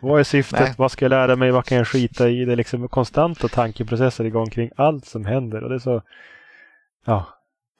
Vad 0.00 0.20
är 0.20 0.24
syftet? 0.24 0.78
Vad 0.78 0.92
ska 0.92 1.04
jag 1.04 1.10
lära 1.10 1.36
mig? 1.36 1.50
Vad 1.50 1.64
kan 1.64 1.78
jag 1.78 1.88
skita 1.88 2.28
i? 2.28 2.44
Det 2.44 2.52
är 2.52 2.56
liksom 2.56 2.88
konstanta 2.88 3.48
tankeprocesser 3.48 4.24
igång 4.24 4.50
kring 4.50 4.70
allt 4.76 5.04
som 5.04 5.24
händer 5.24 5.62
och 5.62 5.68
det 5.68 5.74
är 5.74 5.78
så 5.78 6.02
Ja, 7.04 7.26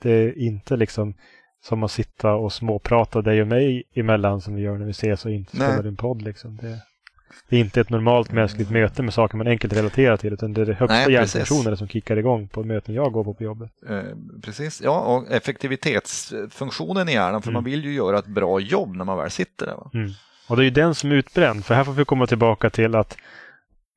det 0.03 0.11
är 0.11 0.39
inte 0.39 0.77
liksom 0.77 1.15
som 1.63 1.83
att 1.83 1.91
sitta 1.91 2.35
och 2.35 2.53
småprata 2.53 3.23
dig 3.23 3.43
och 3.43 3.49
mig 3.49 3.83
emellan 3.95 4.41
som 4.41 4.55
vi 4.55 4.63
gör 4.63 4.79
när 4.79 4.85
vi 4.87 4.91
ses 4.91 5.25
och 5.25 5.31
inte 5.31 5.57
spelar 5.57 5.85
en 5.85 5.97
podd. 5.97 6.23
Liksom. 6.23 6.57
Det, 6.57 6.79
det, 7.49 7.57
är 7.57 7.61
inte 7.61 7.81
ett 7.81 7.91
normalt 7.91 8.33
mänskligt 8.33 8.71
möte 8.71 9.03
med 9.03 9.15
saker 9.15 9.37
man 9.37 9.47
enkelt 9.47 9.73
relaterar 9.73 10.17
till 10.17 10.33
utan 10.33 10.53
det 10.53 10.61
är 10.61 10.67
det 10.67 10.75
högsta 10.75 11.11
hjärnfunktionen 11.11 11.77
som 11.77 11.89
kickar 11.89 12.17
igång 12.17 12.49
på 12.49 12.65
möten 12.65 12.95
jag 12.95 13.13
går 13.13 13.25
på 13.25 13.35
på 13.35 13.45
jobbet. 13.45 13.71
Eh, 13.89 14.03
precis, 14.43 14.81
ja 14.85 15.01
och 15.01 15.31
effektivitetsfunktionen 15.31 17.09
i 17.09 17.13
hjärnan 17.13 17.43
för 17.43 17.49
mm. 17.49 17.55
man 17.55 17.65
vill 17.65 17.85
ju 17.85 17.93
göra 17.93 18.19
ett 18.19 18.27
bra 18.27 18.61
jobb 18.61 18.97
när 18.97 19.05
man 19.05 19.19
väl 19.19 19.31
sitter 19.31 19.67
där. 19.67 19.99
Mm. 20.01 20.11
Och 20.49 20.57
det 20.57 20.63
är 20.63 20.65
ju 20.65 20.71
den 20.71 20.95
som 20.95 21.13
är 21.13 21.15
utbränd 21.15 21.65
för 21.65 21.75
här 21.75 21.85
får 21.85 21.93
vi 21.93 22.05
komma 22.05 22.27
tillbaka 22.27 22.71
till 22.71 22.95
att 22.95 23.17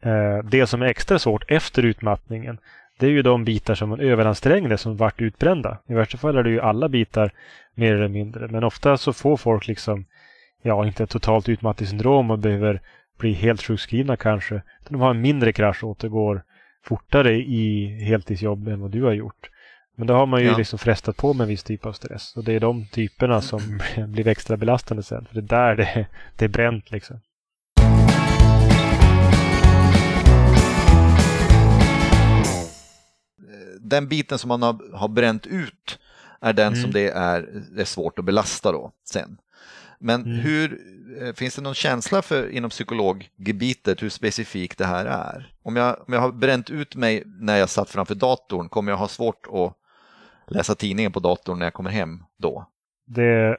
eh, 0.04 0.38
det 0.44 0.68
som 0.68 0.82
är 0.82 0.86
extra 0.86 1.20
svårt 1.20 1.44
efter 1.48 1.84
utmattningen 1.84 2.58
det 3.00 3.06
är 3.06 3.12
ju 3.12 3.22
de 3.22 3.46
bitar 3.46 3.76
som 3.76 3.90
man 3.90 4.00
överansträngde 4.00 4.78
som 4.78 4.98
vart 4.98 5.22
utbrända. 5.22 5.78
I 5.88 5.94
värsta 5.94 6.18
fall 6.18 6.38
är 6.38 6.44
det 6.44 6.50
ju 6.50 6.62
alla 6.62 6.90
bitar 6.90 7.32
mer 7.74 7.94
eller 7.94 8.08
mindre. 8.08 8.48
Men 8.48 8.64
ofta 8.64 8.98
så 8.98 9.14
får 9.14 9.38
folk 9.38 9.68
liksom, 9.68 10.06
ja, 10.62 10.86
inte 10.86 11.04
ett 11.04 11.10
totalt 11.10 11.50
utmattningssyndrom 11.50 12.32
och 12.32 12.40
behöver 12.40 12.82
bli 13.18 13.34
helt 13.34 13.62
sjukskrivna 13.62 14.18
kanske. 14.18 14.62
De 14.90 15.02
har 15.02 15.10
en 15.10 15.22
mindre 15.22 15.54
krasch 15.54 15.84
och 15.84 15.90
återgår 15.90 16.44
fortare 16.84 17.34
i 17.36 17.88
heltidsjobb 18.04 18.68
än 18.68 18.82
vad 18.82 18.92
du 18.92 19.04
har 19.04 19.14
gjort. 19.14 19.50
Men 19.96 20.08
då 20.08 20.14
har 20.14 20.26
man 20.26 20.42
ju 20.42 20.48
ja. 20.48 20.58
liksom 20.58 20.80
frestat 20.80 21.18
på 21.18 21.34
med 21.34 21.44
en 21.44 21.50
viss 21.50 21.64
typ 21.64 21.86
av 21.86 21.94
stress. 21.94 22.36
Och 22.36 22.44
det 22.44 22.54
är 22.54 22.60
de 22.60 22.88
typerna 22.88 23.42
som 23.42 23.82
blir 24.08 24.28
extra 24.28 24.58
belastande 24.58 25.04
sen. 25.04 25.26
För 25.26 25.42
det 25.42 25.56
är 25.56 25.58
där 25.58 25.76
det, 25.76 26.08
det 26.38 26.46
är 26.46 26.50
bränt 26.50 26.92
liksom. 26.92 27.20
den 33.84 34.08
biten 34.08 34.40
som 34.40 34.48
man 34.48 34.62
har, 34.62 34.98
har 34.98 35.08
bränt 35.08 35.48
ut 35.48 36.00
är 36.42 36.54
den 36.54 36.68
mm. 36.68 36.82
som 36.82 36.92
det 36.92 37.10
är, 37.10 37.64
är 37.78 37.86
svårt 37.86 38.20
att 38.20 38.26
belasta 38.26 38.72
då 38.72 38.92
sen. 39.10 39.38
Men 40.04 40.22
mm. 40.22 40.38
hur, 40.40 40.80
eh, 41.22 41.34
finns 41.34 41.56
det 41.56 41.62
någon 41.62 41.74
känsla 41.74 42.22
för 42.22 42.50
inom 42.50 42.70
psykologgebitet 42.70 44.04
hur 44.04 44.10
specifikt 44.10 44.78
det 44.78 44.86
här 44.86 45.06
är? 45.06 45.54
Om 45.64 45.76
jag, 45.76 45.96
om 46.08 46.14
jag 46.14 46.22
har 46.22 46.32
bränt 46.32 46.70
ut 46.70 46.96
mig 46.96 47.24
när 47.26 47.58
jag 47.58 47.70
satt 47.70 47.90
framför 47.90 48.16
datorn, 48.16 48.70
kommer 48.70 48.92
jag 48.92 48.98
ha 48.98 49.08
svårt 49.08 49.48
att 49.54 49.74
läsa 50.48 50.76
tidningen 50.76 51.12
på 51.12 51.20
datorn 51.20 51.60
när 51.60 51.66
jag 51.66 51.74
kommer 51.74 51.90
hem 51.90 52.24
då? 52.38 52.70
Det, 53.06 53.58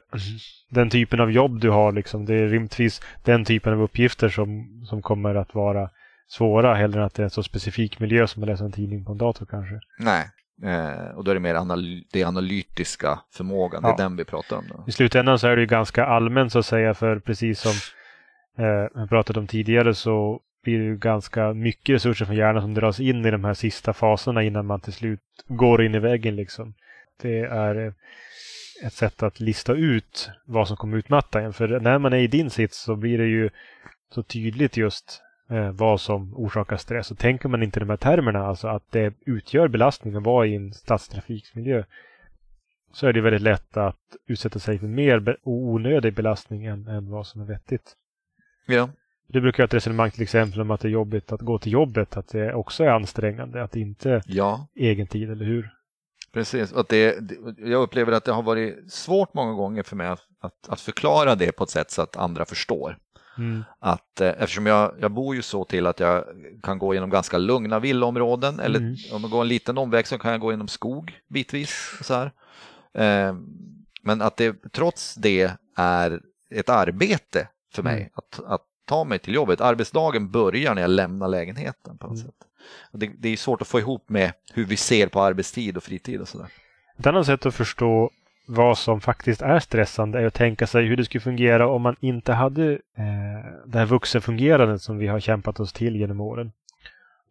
den 0.69 0.89
typen 0.89 1.19
av 1.19 1.31
jobb 1.31 1.61
du 1.61 1.69
har, 1.69 1.91
liksom, 1.91 2.25
det 2.25 2.33
är 2.33 2.47
rimligtvis 2.47 3.01
den 3.23 3.45
typen 3.45 3.73
av 3.73 3.81
uppgifter 3.81 4.29
som, 4.29 4.67
som 4.89 5.01
kommer 5.01 5.35
att 5.35 5.55
vara 5.55 5.89
svåra 6.27 6.75
hellre 6.75 6.99
än 6.99 7.05
att 7.05 7.13
det 7.13 7.21
är 7.21 7.23
en 7.23 7.29
så 7.29 7.43
specifik 7.43 7.99
miljö 7.99 8.27
som 8.27 8.43
att 8.43 8.49
läsa 8.49 8.65
en 8.65 8.71
tidning 8.71 9.05
på 9.05 9.11
en 9.11 9.17
dator 9.17 9.45
kanske. 9.45 9.79
Nej, 9.99 10.29
eh, 10.63 11.15
och 11.15 11.23
då 11.23 11.31
är 11.31 11.35
det 11.35 11.41
mer 11.41 11.55
anal 11.55 12.03
det 12.11 12.23
analytiska 12.23 13.19
förmågan, 13.31 13.81
ja. 13.83 13.89
det 13.89 14.03
är 14.03 14.05
den 14.05 14.15
vi 14.15 14.25
pratar 14.25 14.57
om. 14.57 14.63
Då. 14.69 14.83
I 14.87 14.91
slutändan 14.91 15.39
så 15.39 15.47
är 15.47 15.55
det 15.55 15.61
ju 15.61 15.67
ganska 15.67 16.05
allmänt 16.05 16.51
så 16.51 16.59
att 16.59 16.65
säga 16.65 16.93
för 16.93 17.19
precis 17.19 17.59
som 17.59 17.73
eh, 18.57 18.87
jag 18.93 19.09
pratat 19.09 19.37
om 19.37 19.47
tidigare 19.47 19.93
så 19.93 20.39
blir 20.63 20.79
det 20.79 20.85
ju 20.85 20.97
ganska 20.97 21.53
mycket 21.53 21.95
resurser 21.95 22.25
från 22.25 22.35
hjärnan 22.35 22.61
som 22.61 22.73
dras 22.73 22.99
in 22.99 23.25
i 23.25 23.31
de 23.31 23.43
här 23.43 23.53
sista 23.53 23.93
faserna 23.93 24.43
innan 24.43 24.65
man 24.65 24.79
till 24.79 24.93
slut 24.93 25.19
går 25.47 25.83
in 25.83 25.95
i 25.95 25.99
väggen 25.99 26.35
liksom. 26.35 26.73
Det 27.21 27.39
är 27.39 27.93
ett 28.83 28.93
sätt 28.93 29.23
att 29.23 29.39
lista 29.39 29.73
ut 29.73 30.29
vad 30.45 30.67
som 30.67 30.77
kommer 30.77 30.97
utmatta 30.97 31.41
en. 31.41 31.53
För 31.53 31.79
när 31.79 31.99
man 31.99 32.13
är 32.13 32.17
i 32.17 32.27
din 32.27 32.49
sits 32.49 32.83
så 32.83 32.95
blir 32.95 33.17
det 33.17 33.25
ju 33.25 33.49
så 34.13 34.23
tydligt 34.23 34.77
just 34.77 35.21
eh, 35.49 35.71
vad 35.71 36.01
som 36.01 36.33
orsakar 36.35 36.77
stress. 36.77 37.11
Och 37.11 37.17
tänker 37.17 37.49
man 37.49 37.63
inte 37.63 37.79
de 37.79 37.89
här 37.89 37.97
termerna, 37.97 38.45
alltså 38.45 38.67
att 38.67 38.91
det 38.91 39.13
utgör 39.25 39.67
belastning 39.67 40.15
att 40.15 40.23
vara 40.23 40.45
i 40.45 40.55
en 40.55 40.73
stadstrafiksmiljö, 40.73 41.83
så 42.93 43.07
är 43.07 43.13
det 43.13 43.21
väldigt 43.21 43.41
lätt 43.41 43.77
att 43.77 44.15
utsätta 44.27 44.59
sig 44.59 44.79
för 44.79 44.87
mer 44.87 45.37
onödig 45.43 46.13
belastning 46.13 46.65
än, 46.65 46.87
än 46.87 47.09
vad 47.09 47.27
som 47.27 47.41
är 47.41 47.45
vettigt. 47.45 47.95
Ja. 48.65 48.89
Du 49.27 49.41
brukar 49.41 49.63
ha 49.63 49.65
ett 49.65 49.73
resonemang 49.73 50.11
till 50.11 50.23
exempel 50.23 50.61
om 50.61 50.71
att 50.71 50.81
det 50.81 50.87
är 50.87 50.91
jobbigt 50.91 51.31
att 51.31 51.41
gå 51.41 51.59
till 51.59 51.71
jobbet, 51.71 52.17
att 52.17 52.27
det 52.27 52.53
också 52.53 52.83
är 52.83 52.87
ansträngande, 52.87 53.63
att 53.63 53.71
det 53.71 53.79
inte 53.79 54.11
är 54.11 54.23
ja. 54.25 54.67
egen 54.75 55.07
tid, 55.07 55.31
eller 55.31 55.45
hur? 55.45 55.69
Precis, 56.33 56.71
och 56.71 56.85
det, 56.89 57.17
jag 57.57 57.81
upplever 57.81 58.11
att 58.11 58.25
det 58.25 58.31
har 58.31 58.43
varit 58.43 58.91
svårt 58.91 59.33
många 59.33 59.53
gånger 59.53 59.83
för 59.83 59.95
mig 59.95 60.07
att, 60.07 60.21
att, 60.39 60.69
att 60.69 60.81
förklara 60.81 61.35
det 61.35 61.51
på 61.51 61.63
ett 61.63 61.69
sätt 61.69 61.91
så 61.91 62.01
att 62.01 62.17
andra 62.17 62.45
förstår. 62.45 62.97
Mm. 63.37 63.63
Att, 63.79 64.21
eh, 64.21 64.29
eftersom 64.29 64.65
jag, 64.65 64.95
jag 64.99 65.11
bor 65.11 65.35
ju 65.35 65.41
så 65.41 65.65
till 65.65 65.87
att 65.87 65.99
jag 65.99 66.25
kan 66.63 66.79
gå 66.79 66.93
genom 66.93 67.09
ganska 67.09 67.37
lugna 67.37 67.79
villaområden 67.79 68.59
eller 68.59 68.79
mm. 68.79 68.95
om 69.11 69.21
jag 69.21 69.31
går 69.31 69.41
en 69.41 69.47
liten 69.47 69.77
omväg 69.77 70.07
så 70.07 70.17
kan 70.17 70.31
jag 70.31 70.39
gå 70.39 70.51
genom 70.51 70.67
skog 70.67 71.19
bitvis. 71.27 71.97
Så 72.01 72.13
här. 72.13 72.31
Eh, 72.93 73.35
men 74.01 74.21
att 74.21 74.37
det 74.37 74.71
trots 74.71 75.15
det 75.15 75.55
är 75.77 76.21
ett 76.49 76.69
arbete 76.69 77.47
för 77.73 77.83
mig 77.83 77.97
mm. 77.97 78.09
att, 78.13 78.39
att 78.45 78.61
ta 78.85 79.03
mig 79.03 79.19
till 79.19 79.33
jobbet. 79.33 79.61
Arbetsdagen 79.61 80.31
börjar 80.31 80.75
när 80.75 80.81
jag 80.81 80.91
lämnar 80.91 81.27
lägenheten 81.27 81.97
på 81.97 82.07
något 82.07 82.17
mm. 82.17 82.25
sätt. 82.25 82.35
Det, 82.91 83.11
det 83.17 83.29
är 83.29 83.37
svårt 83.37 83.61
att 83.61 83.67
få 83.67 83.79
ihop 83.79 84.09
med 84.09 84.33
hur 84.53 84.65
vi 84.65 84.77
ser 84.77 85.07
på 85.07 85.21
arbetstid 85.21 85.77
och 85.77 85.83
fritid 85.83 86.21
och 86.21 86.27
sådär. 86.27 86.47
Ett 86.97 87.07
annat 87.07 87.25
sätt 87.25 87.45
att 87.45 87.55
förstå 87.55 88.11
vad 88.45 88.77
som 88.77 89.01
faktiskt 89.01 89.41
är 89.41 89.59
stressande 89.59 90.19
är 90.19 90.25
att 90.25 90.33
tänka 90.33 90.67
sig 90.67 90.85
hur 90.85 90.97
det 90.97 91.05
skulle 91.05 91.21
fungera 91.21 91.67
om 91.67 91.81
man 91.81 91.95
inte 91.99 92.33
hade 92.33 92.71
eh, 92.71 93.51
det 93.65 93.79
här 93.79 93.85
vuxenfungerandet 93.85 94.81
som 94.81 94.97
vi 94.97 95.07
har 95.07 95.19
kämpat 95.19 95.59
oss 95.59 95.73
till 95.73 95.95
genom 95.95 96.21
åren. 96.21 96.51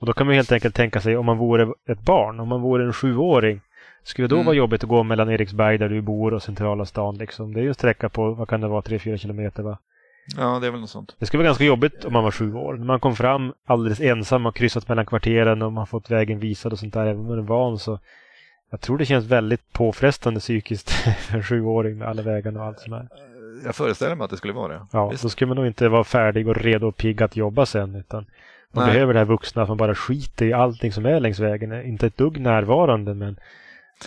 Och 0.01 0.07
då 0.07 0.13
kan 0.13 0.27
man 0.27 0.37
helt 0.37 0.53
enkelt 0.53 0.75
tänka 0.75 1.01
sig 1.01 1.17
om 1.17 1.27
man 1.27 1.39
vore 1.39 1.73
ett 1.89 2.01
barn, 2.01 2.41
om 2.41 2.49
man 2.49 2.61
vore 2.61 2.85
en 2.85 2.93
sjuåring. 2.93 3.61
Skulle 4.03 4.29
det 4.29 4.35
då 4.35 4.37
mm. 4.37 4.47
vara 4.47 4.57
jobbigt 4.57 4.85
att 4.85 4.89
gå 4.89 5.03
mellan 5.03 5.31
Eriksberg 5.31 5.79
där 5.79 5.89
du 5.89 6.01
bor 6.01 6.35
och 6.35 6.43
centrala 6.43 6.85
stan 6.85 7.19
liksom? 7.19 7.55
Det 7.55 7.61
är 7.61 7.63
ju 7.63 7.69
en 7.69 7.75
sträcka 7.75 8.09
på, 8.09 8.31
vad 8.31 8.49
kan 8.49 8.61
det 8.61 8.69
vara, 8.69 8.81
3-4 8.81 9.17
kilometer 9.17 9.63
va? 9.63 9.79
Ja, 10.37 10.59
det 10.61 10.67
är 10.67 10.71
väl 10.71 10.81
något 10.81 10.91
sånt. 10.91 11.17
Det 11.19 11.27
skulle 11.27 11.39
vara 11.39 11.49
ganska 11.49 11.65
jobbigt 11.65 12.05
om 12.05 12.13
man 12.13 12.25
var 12.25 12.31
sju 12.31 12.55
år. 12.55 12.75
När 12.75 12.85
man 12.85 13.01
kom 13.01 13.17
fram 13.17 13.53
alldeles 13.67 14.01
ensam 14.01 14.47
och 14.47 14.57
kryssat 14.57 14.89
mellan 14.89 15.07
kvarteren 15.07 15.63
och 15.63 15.73
man 15.73 15.87
fått 15.87 16.11
vägen 16.11 16.39
visad 16.39 16.73
och 16.73 16.79
sånt 16.79 16.95
där, 16.95 17.07
även 17.07 17.21
om 17.21 17.27
man 17.27 17.39
är 17.39 17.43
van 17.43 17.79
så 17.79 17.99
jag 18.75 18.81
tror 18.81 18.99
det 18.99 19.07
känns 19.07 19.25
väldigt 19.25 19.73
påfrestande 19.73 20.41
psykiskt 20.41 20.91
för 21.19 21.37
en 21.37 21.43
sjuåring 21.43 21.99
med 21.99 22.09
alla 22.09 22.23
vägarna 22.23 22.61
och 22.61 22.67
allt 22.67 22.81
sånt 22.81 22.91
där. 22.91 23.09
Jag 23.65 23.75
föreställer 23.75 24.15
mig 24.15 24.25
att 24.25 24.31
det 24.31 24.37
skulle 24.37 24.53
vara 24.53 24.73
det. 24.73 24.87
Ja, 24.93 25.09
Visst. 25.09 25.23
då 25.23 25.29
skulle 25.29 25.49
man 25.49 25.57
nog 25.57 25.67
inte 25.67 25.89
vara 25.89 26.05
färdig 26.05 26.49
och 26.49 26.57
redo 26.57 26.87
och 26.87 26.97
pigg 26.97 27.23
att 27.23 27.37
jobba 27.37 27.67
sen 27.67 27.95
utan 27.95 28.27
man 28.73 28.85
Nej. 28.85 28.95
behöver 28.95 29.13
det 29.13 29.19
här 29.19 29.27
vuxna 29.27 29.67
som 29.67 29.77
bara 29.77 29.95
skiter 29.95 30.47
i 30.47 30.53
allting 30.53 30.93
som 30.93 31.07
är 31.07 31.21
längs 31.21 31.39
vägen. 31.39 31.83
Inte 31.83 32.07
ett 32.07 32.17
dugg 32.17 32.41
närvarande 32.41 33.15
men, 33.15 33.37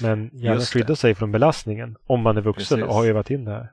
men 0.01 0.29
gärna 0.33 0.61
skydda 0.61 0.95
sig 0.95 1.15
från 1.15 1.31
belastningen 1.31 1.97
om 2.07 2.21
man 2.21 2.37
är 2.37 2.41
vuxen 2.41 2.77
Precis. 2.77 2.89
och 2.89 2.95
har 2.95 3.05
övat 3.05 3.31
in 3.31 3.45
det 3.45 3.51
här. 3.51 3.71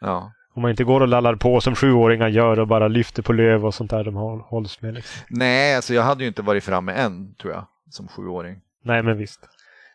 Ja. 0.00 0.32
Om 0.54 0.62
man 0.62 0.70
inte 0.70 0.84
går 0.84 1.00
och 1.00 1.08
lallar 1.08 1.34
på 1.34 1.60
som 1.60 1.74
sjuåringar 1.74 2.28
gör 2.28 2.58
och 2.58 2.68
bara 2.68 2.88
lyfter 2.88 3.22
på 3.22 3.32
löv 3.32 3.66
och 3.66 3.74
sånt 3.74 3.90
där 3.90 4.04
de 4.04 4.14
hålls 4.14 4.82
med. 4.82 4.94
Liksom. 4.94 5.22
Nej, 5.28 5.76
alltså 5.76 5.94
jag 5.94 6.02
hade 6.02 6.22
ju 6.22 6.28
inte 6.28 6.42
varit 6.42 6.64
framme 6.64 6.92
än 6.92 7.34
tror 7.34 7.52
jag 7.52 7.66
som 7.90 8.08
sjuåring. 8.08 8.60
Nej, 8.82 9.02
men 9.02 9.16
visst. 9.16 9.40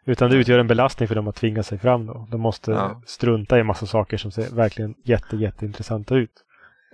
Utan 0.06 0.32
det 0.32 0.36
utgör 0.36 0.60
en 0.60 0.68
belastning 0.68 1.08
för 1.08 1.16
dem 1.16 1.28
att 1.28 1.36
tvinga 1.36 1.64
sig 1.64 1.78
fram 1.78 2.06
då. 2.06 2.28
De 2.32 2.42
måste 2.42 2.72
ja. 2.72 3.02
strunta 3.06 3.60
i 3.60 3.64
massa 3.64 3.86
saker 3.86 4.18
som 4.18 4.32
ser 4.32 4.56
verkligen 4.56 4.96
jätte, 5.04 5.36
jätteintressanta 5.36 6.16
ut. 6.16 6.32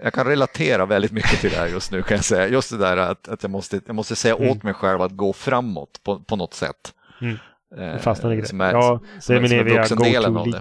Jag 0.04 0.14
kan 0.14 0.26
relatera 0.26 0.86
väldigt 0.86 1.12
mycket 1.12 1.40
till 1.40 1.50
det 1.50 1.56
här 1.56 1.68
just 1.68 1.92
nu 1.92 2.02
kan 2.02 2.18
jag 2.18 2.26
säga. 2.26 2.48
Just 2.48 2.72
det 2.72 2.78
där 2.78 2.98
att, 2.98 3.28
att 3.28 3.44
jag, 3.44 3.50
måste, 3.50 3.82
jag 3.86 3.96
måste 3.96 4.16
säga 4.16 4.36
mm. 4.36 4.50
åt 4.50 4.64
mig 4.64 4.74
själv 4.74 5.02
att 5.02 5.12
gå 5.12 5.34
framåt 5.34 6.02
på, 6.04 6.20
på 6.20 6.36
något 6.36 6.54
sätt. 6.54 6.94
Mm. 7.22 7.38
Eh, 7.78 7.98
fastnar 7.98 8.34
i 8.34 8.42
det. 8.42 8.48
ja, 8.52 9.00
det 9.28 9.36
är 9.36 9.42
min 9.42 9.52
eviga 9.52 9.86
go-to 9.90 10.60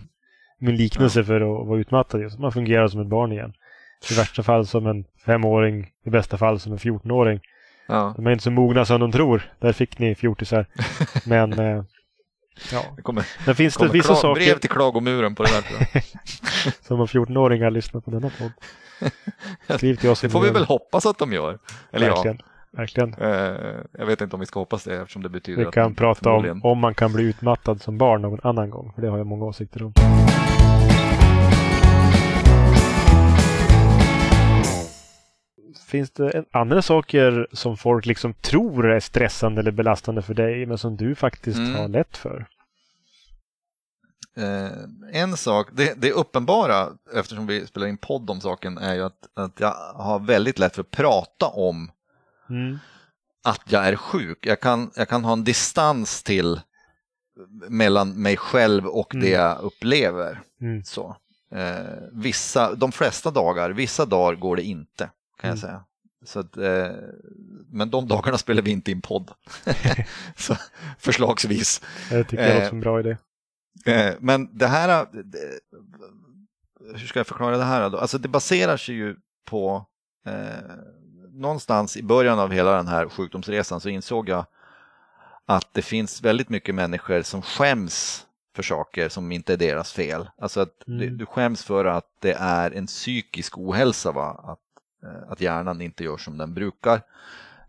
min 0.59 0.77
liknelse 0.77 1.21
ja. 1.21 1.25
för 1.25 1.41
att 1.41 1.67
vara 1.67 1.81
utmattad. 1.81 2.21
Just. 2.21 2.39
Man 2.39 2.53
fungerar 2.53 2.89
som 2.89 3.01
ett 3.01 3.07
barn 3.07 3.33
igen. 3.33 3.53
I 4.11 4.15
värsta 4.15 4.43
fall 4.43 4.67
som 4.67 4.87
en 4.87 5.05
femåring, 5.25 5.91
i 6.05 6.11
bästa 6.11 6.39
fall 6.39 6.61
som 6.61 6.73
en 6.73 6.79
fjortonåring. 6.79 7.41
Ja. 7.89 8.15
De 8.17 8.27
är 8.27 8.31
inte 8.31 8.45
så 8.45 8.51
mogna 8.51 8.85
som 8.85 9.01
de 9.01 9.13
tror. 9.13 9.53
Där 9.59 9.73
fick 9.73 9.99
ni 9.99 10.15
fjortisar. 10.15 10.67
Men 11.27 11.53
eh, 11.53 11.83
ja. 12.73 12.83
Det 12.97 13.03
kommer, 13.03 13.27
det 13.47 13.55
finns 13.55 13.77
det 13.77 13.89
vissa 13.89 14.15
saker... 14.15 14.41
brev 14.41 14.59
till 14.59 14.71
klagomuren 14.71 15.35
på 15.35 15.43
det 15.43 15.51
där. 15.51 16.03
som 16.87 17.01
om 17.01 17.07
14-åringar 17.07 17.71
lyssnar 17.71 18.01
på 18.01 18.11
denna 18.11 18.31
podd. 18.31 18.53
Skriv 19.79 19.97
till 19.97 20.11
oss. 20.11 20.21
Det 20.21 20.29
får 20.29 20.41
vi 20.41 20.51
väl 20.51 20.65
hoppas 20.65 21.07
att 21.07 21.19
de 21.19 21.33
gör. 21.33 21.59
Eller 21.93 22.11
Verkligen. 22.11 22.39
Ja. 22.41 22.45
Verkligen. 22.71 23.15
Eh, 23.15 23.31
jag 23.99 24.07
vet 24.07 24.21
inte 24.21 24.37
om 24.37 24.41
vi 24.41 24.47
ska 24.47 24.61
hoppas 24.61 24.85
det 24.85 24.97
eftersom 24.97 25.23
det 25.23 25.29
betyder 25.29 25.65
Vi 25.65 25.71
kan 25.71 25.95
prata 25.95 26.31
om 26.31 26.61
om 26.65 26.79
man 26.79 26.95
kan 26.95 27.13
bli 27.13 27.25
utmattad 27.25 27.83
som 27.83 27.99
barn 27.99 28.23
någon 28.23 28.41
annan 28.43 28.71
gång. 28.71 28.93
För 28.95 29.03
det 29.03 29.09
har 29.09 29.19
jag 29.19 29.27
många 29.27 29.45
åsikter 29.45 29.83
om. 29.83 29.93
Finns 35.87 36.11
det 36.11 36.45
andra 36.51 36.83
saker 36.83 37.47
som 37.53 37.77
folk 37.77 38.07
liksom 38.07 38.35
tror 38.35 38.87
är 38.87 39.01
stressande 39.01 39.61
eller 39.61 39.71
belastande 39.71 40.23
för 40.23 40.35
dig 40.35 40.67
men 40.67 40.79
som 40.79 40.97
du 40.97 41.15
faktiskt 41.15 41.59
mm. 41.59 41.75
har 41.75 41.89
lätt 41.89 42.17
för? 42.17 42.47
Eh, 44.37 44.71
en 45.13 45.37
sak, 45.37 45.69
det, 45.73 45.95
det 45.97 46.13
uppenbara 46.13 46.89
eftersom 47.15 47.47
vi 47.47 47.67
spelar 47.67 47.87
in 47.87 47.97
podd 47.97 48.31
om 48.31 48.41
saken 48.41 48.79
är 48.79 48.95
ju 48.95 49.03
att, 49.03 49.29
att 49.35 49.61
jag 49.61 49.75
har 49.95 50.19
väldigt 50.19 50.59
lätt 50.59 50.75
för 50.75 50.83
att 50.83 50.91
prata 50.91 51.47
om 51.47 51.91
mm. 52.51 52.79
att 53.45 53.63
jag 53.73 53.89
är 53.89 53.97
sjuk. 53.97 54.47
Jag 54.47 54.61
kan, 54.61 54.91
jag 54.95 55.09
kan 55.09 55.25
ha 55.25 55.33
en 55.33 55.45
distans 55.45 56.23
till 56.23 56.61
mellan 57.69 58.23
mig 58.23 58.37
själv 58.37 58.87
och 58.87 59.15
mm. 59.15 59.27
det 59.27 59.31
jag 59.31 59.61
upplever. 59.61 60.41
Mm. 60.61 60.85
Så. 60.85 61.17
Eh, 61.53 61.97
vissa, 62.13 62.75
de 62.75 62.93
flesta 62.93 63.31
dagar, 63.31 63.71
vissa 63.71 64.07
dagar 64.07 64.35
går 64.35 64.57
det 64.57 64.63
inte 64.63 65.11
kan 65.39 65.49
jag 65.49 65.59
mm. 65.59 65.59
säga. 65.59 65.85
Så 66.25 66.41
att, 66.41 66.57
eh, 66.57 66.91
men 67.71 67.91
de 67.91 68.09
dagarna 68.09 68.39
spelar 68.39 68.63
vi 68.63 68.71
inte 68.71 68.91
in 68.91 69.01
podd. 69.01 69.31
så, 70.37 70.57
förslagsvis. 70.99 71.83
Jag 72.11 72.29
tycker 72.29 72.43
det 72.43 72.55
låter 72.55 72.69
som 72.69 72.77
en 72.77 72.81
bra 72.81 73.01
idé. 73.01 73.17
Eh, 73.87 74.15
men 74.21 74.59
det 74.59 74.67
här, 74.67 74.89
eh, 74.89 75.07
hur 76.95 77.07
ska 77.07 77.19
jag 77.19 77.27
förklara 77.27 77.57
det 77.57 77.65
här 77.65 77.91
då? 77.91 77.99
Alltså 77.99 78.19
det 78.19 78.29
baserar 78.29 78.77
sig 78.77 78.95
ju 78.95 79.17
på 79.45 79.87
eh, 80.27 80.75
någonstans 81.33 81.97
i 81.97 82.03
början 82.03 82.39
av 82.39 82.53
hela 82.53 82.77
den 82.77 82.89
här 82.89 83.09
sjukdomsresan 83.09 83.81
så 83.81 83.89
insåg 83.89 84.29
jag 84.29 84.47
att 85.47 85.69
det 85.75 85.83
finns 85.83 86.23
väldigt 86.23 86.49
mycket 86.49 86.75
människor 86.75 87.23
som 87.23 87.43
skäms 87.43 88.27
för 88.57 88.63
saker 88.63 89.09
som 89.09 89.33
inte 89.33 89.53
är 89.53 89.57
deras 89.57 89.93
fel. 89.93 90.31
Alltså 90.39 90.61
att 90.61 90.89
mm. 90.89 91.01
du, 91.01 91.11
du 91.11 91.27
skäms 91.27 91.65
för 91.65 91.85
att 91.85 92.07
det 92.21 92.33
är 92.33 92.71
en 92.71 92.87
psykisk 92.87 93.59
ohälsa, 93.59 94.13
va? 94.13 94.31
Att, 94.45 94.59
eh, 94.59 94.68
att 95.29 95.41
hjärnan 95.41 95.81
inte 95.81 96.05
gör 96.05 96.17
som 96.17 96.39
den 96.39 96.55
brukar. 96.55 97.03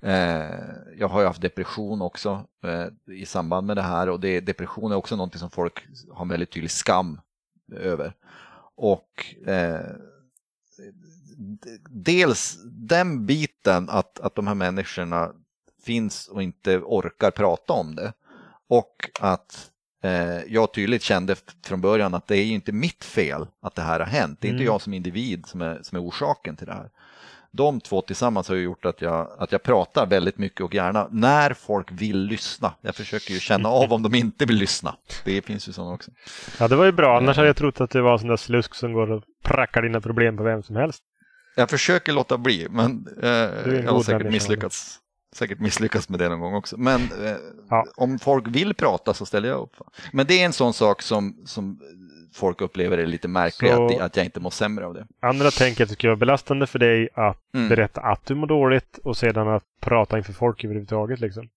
Eh, 0.02 0.50
jag 0.98 1.08
har 1.08 1.22
ju 1.22 1.28
haft 1.28 1.42
depression 1.42 2.02
också 2.02 2.46
eh, 2.64 3.14
i 3.16 3.26
samband 3.26 3.68
med 3.68 3.78
det 3.78 3.82
här 3.82 4.10
och 4.10 4.20
det, 4.20 4.40
depression 4.40 4.92
är 4.92 4.96
också 4.96 5.16
någonting 5.16 5.40
som 5.40 5.50
folk 5.50 5.88
har 6.12 6.22
en 6.22 6.30
väldigt 6.30 6.52
tydlig 6.52 6.72
skam 6.72 7.22
över. 7.72 8.14
Och 8.76 9.36
eh, 9.48 9.92
dels 11.90 12.58
den 12.66 13.26
biten 13.26 13.90
att, 13.90 14.20
att 14.20 14.36
de 14.36 14.48
här 14.48 14.56
människorna 14.56 15.32
finns 15.84 16.28
och 16.28 16.44
inte 16.44 16.78
orkar 16.78 17.32
prata 17.32 17.74
om 17.74 17.96
det. 17.96 18.14
Och 18.68 19.10
att 19.20 19.72
eh, 20.04 20.44
jag 20.44 20.74
tydligt 20.74 21.02
kände 21.02 21.36
från 21.66 21.82
början 21.82 22.14
att 22.14 22.28
det 22.28 22.38
är 22.38 22.44
ju 22.44 22.54
inte 22.54 22.72
mitt 22.72 23.04
fel 23.04 23.48
att 23.62 23.76
det 23.76 23.82
här 23.82 24.00
har 24.00 24.08
hänt. 24.08 24.42
Det 24.42 24.48
är 24.48 24.50
mm. 24.50 24.62
inte 24.62 24.72
jag 24.72 24.82
som 24.82 24.94
individ 24.94 25.46
som 25.46 25.62
är, 25.62 25.80
som 25.84 25.96
är 25.96 26.04
orsaken 26.04 26.56
till 26.56 26.68
det 26.68 26.74
här. 26.74 26.90
De 27.52 27.82
två 27.82 28.02
tillsammans 28.02 28.50
har 28.50 28.56
gjort 28.56 28.86
att 28.86 29.02
jag, 29.02 29.28
att 29.38 29.52
jag 29.52 29.64
pratar 29.64 30.06
väldigt 30.06 30.38
mycket 30.38 30.62
och 30.62 30.76
gärna 30.76 31.08
när 31.12 31.54
folk 31.54 31.92
vill 31.92 32.20
lyssna. 32.20 32.74
Jag 32.82 32.96
försöker 32.96 33.34
ju 33.34 33.40
känna 33.40 33.70
av 33.70 33.94
om 33.94 34.04
de 34.04 34.16
inte 34.16 34.46
vill 34.46 34.58
lyssna. 34.58 34.96
Det 35.26 35.42
finns 35.42 35.68
ju 35.68 35.72
sådana 35.72 35.94
också. 35.94 36.12
Ja, 36.60 36.68
det 36.68 36.76
var 36.76 36.86
ju 36.86 36.92
bra. 36.92 37.18
Annars 37.18 37.36
hade 37.38 37.50
jag 37.50 37.58
trott 37.58 37.82
att 37.82 37.90
det 37.90 38.02
var 38.02 38.14
en 38.14 38.20
sån 38.20 38.28
där 38.28 38.38
slusk 38.38 38.76
som 38.76 38.94
går 38.94 39.12
och 39.12 39.24
prackar 39.44 39.82
dina 39.82 40.02
problem 40.02 40.38
på 40.38 40.44
vem 40.44 40.64
som 40.64 40.76
helst. 40.76 41.04
Jag 41.56 41.70
försöker 41.70 42.14
låta 42.14 42.38
bli, 42.38 42.68
men 42.70 43.08
eh, 43.24 43.30
jag 43.30 43.92
har 43.92 44.04
säkert 44.04 44.32
misslyckats. 44.32 45.00
Säkert 45.36 45.60
misslyckats 45.60 46.10
med 46.10 46.20
det 46.20 46.30
någon 46.30 46.40
gång 46.40 46.54
också. 46.54 46.78
Men 46.78 47.02
eh, 47.02 47.36
ja. 47.70 47.86
om 47.96 48.20
folk 48.20 48.48
vill 48.48 48.74
prata 48.74 49.14
så 49.14 49.26
ställer 49.26 49.50
jag 49.50 49.60
upp. 49.60 49.76
Men 50.12 50.26
det 50.28 50.42
är 50.42 50.46
en 50.46 50.54
sån 50.54 50.74
sak 50.74 51.02
som, 51.02 51.36
som 51.46 51.80
folk 52.34 52.62
upplever 52.62 52.98
det 52.98 53.06
lite 53.06 53.28
märkligt 53.28 53.72
att, 53.72 54.00
att 54.02 54.16
jag 54.16 54.26
inte 54.26 54.40
mår 54.40 54.50
sämre 54.50 54.86
av 54.86 54.94
det. 54.94 55.08
Andra 55.20 55.52
tänker 55.52 55.84
att 55.84 55.90
det 55.90 55.94
skulle 55.96 56.10
vara 56.10 56.20
belastande 56.20 56.68
för 56.68 56.80
dig 56.80 57.10
att 57.14 57.38
Mm. 57.54 57.70
berätta 57.70 58.02
att 58.02 58.26
du 58.26 58.36
mår 58.36 58.48
dåligt 58.48 58.98
och 59.04 59.18
sedan 59.18 59.48
att 59.48 59.64
prata 59.82 60.18
inför 60.18 60.34
folk 60.34 60.64
överhuvudtaget. 60.64 61.20
Liksom. 61.20 61.50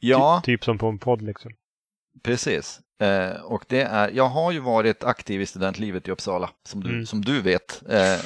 Ja, 0.00 0.42
Ty, 0.44 0.52
typ 0.56 0.64
som 0.64 0.78
på 0.78 0.86
en 0.88 0.98
podd. 0.98 1.22
Liksom. 1.22 1.52
precis. 2.22 2.80
Eh, 3.00 3.40
och 3.42 3.64
det 3.68 3.80
är, 3.82 4.10
jag 4.14 4.28
har 4.28 4.52
ju 4.52 4.58
varit 4.60 5.04
aktiv 5.04 5.40
i 5.40 5.46
studentlivet 5.46 6.08
i 6.08 6.10
Uppsala, 6.10 6.50
som 6.68 6.82
du, 6.82 6.88
Mm. 6.90 7.06
som 7.06 7.24
du 7.24 7.40
vet, 7.40 7.82
eh, 7.88 8.20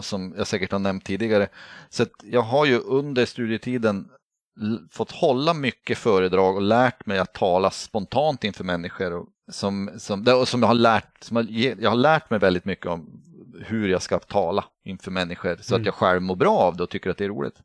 som 0.00 0.34
jag 0.36 0.46
säkert 0.46 0.72
har 0.72 0.78
nämnt 0.78 1.04
tidigare. 1.04 1.48
Så 1.88 2.06
jag 2.24 2.42
har 2.42 2.66
ju 2.66 2.78
under 2.78 3.26
studietiden 3.26 4.08
fått 4.90 5.10
hålla 5.10 5.54
mycket 5.54 5.98
föredrag 5.98 6.56
och 6.56 6.62
lärt 6.62 7.06
mig 7.06 7.18
att 7.18 7.34
tala 7.34 7.70
spontant 7.70 8.44
inför 8.44 8.64
människor. 8.64 9.12
Och 9.12 9.26
som, 9.48 9.90
som, 9.98 10.46
som 10.46 10.60
jag, 10.60 10.68
har 10.68 10.74
lärt, 10.74 11.24
som 11.24 11.36
jag, 11.36 11.76
jag 11.80 11.90
har 11.90 11.96
lärt 11.96 12.30
mig 12.30 12.38
väldigt 12.38 12.64
mycket 12.64 12.86
om 12.86 13.22
hur 13.66 13.88
jag 13.88 14.02
ska 14.02 14.18
tala 14.18 14.64
inför 14.84 15.10
människor 15.10 15.56
så 15.60 15.74
Mm. 15.74 15.82
att 15.82 15.86
jag 15.86 15.94
själv 15.94 16.22
mår 16.22 16.36
bra 16.36 16.58
av 16.58 16.76
det 16.76 16.82
och 16.82 16.90
tycker 16.90 17.10
att 17.10 17.16
det 17.16 17.24
är 17.24 17.28
roligt. 17.28 17.56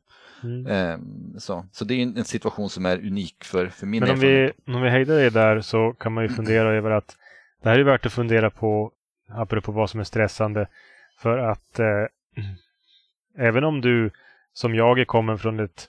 Mm. 0.42 0.66
Eh, 0.66 0.98
så 1.38 1.66
så 1.72 1.84
det 1.84 1.94
är 1.94 2.02
en 2.02 2.16
en 2.16 2.24
situation 2.24 2.70
som 2.70 2.86
är 2.86 2.98
unik 2.98 3.44
för, 3.44 3.66
för 3.68 3.86
min 3.86 4.00
Men 4.00 4.10
om 4.10 4.18
vi, 4.20 4.52
om 4.66 4.82
vi 4.82 4.90
hejdar 4.90 5.14
dig 5.16 5.30
där 5.30 5.60
så 5.60 5.92
kan 5.92 6.12
man 6.12 6.24
ju 6.24 6.28
fundera 6.28 6.74
över 6.74 6.90
att 6.90 7.16
det 7.62 7.68
här 7.68 7.78
är 7.78 7.84
värt 7.84 8.06
att 8.06 8.12
fundera 8.12 8.50
på 8.50 8.92
apropå 9.28 9.72
vad 9.72 9.90
som 9.90 10.00
är 10.00 10.04
stressande. 10.04 10.66
För 11.18 11.38
att 11.38 11.78
eh, 11.78 12.06
även 13.38 13.64
om 13.64 13.80
du 13.80 14.10
som 14.52 14.74
jag 14.74 15.06
kommer 15.06 15.36
från 15.36 15.60
ett 15.60 15.88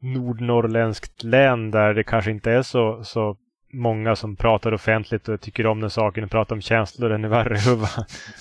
nordnorrländskt 0.00 1.22
län 1.22 1.70
där 1.70 1.94
det 1.94 2.04
kanske 2.04 2.30
inte 2.30 2.52
är 2.52 2.62
så, 2.62 3.04
så 3.04 3.36
många 3.72 4.16
som 4.16 4.36
pratar 4.36 4.74
offentligt 4.74 5.28
och 5.28 5.40
tycker 5.40 5.66
om 5.66 5.80
den 5.80 5.90
saken 5.90 6.24
och 6.24 6.30
pratar 6.30 6.54
om 6.54 6.60
känslor 6.60 7.12
än 7.12 7.24
i 7.24 7.28
Värrehuvud. 7.28 7.88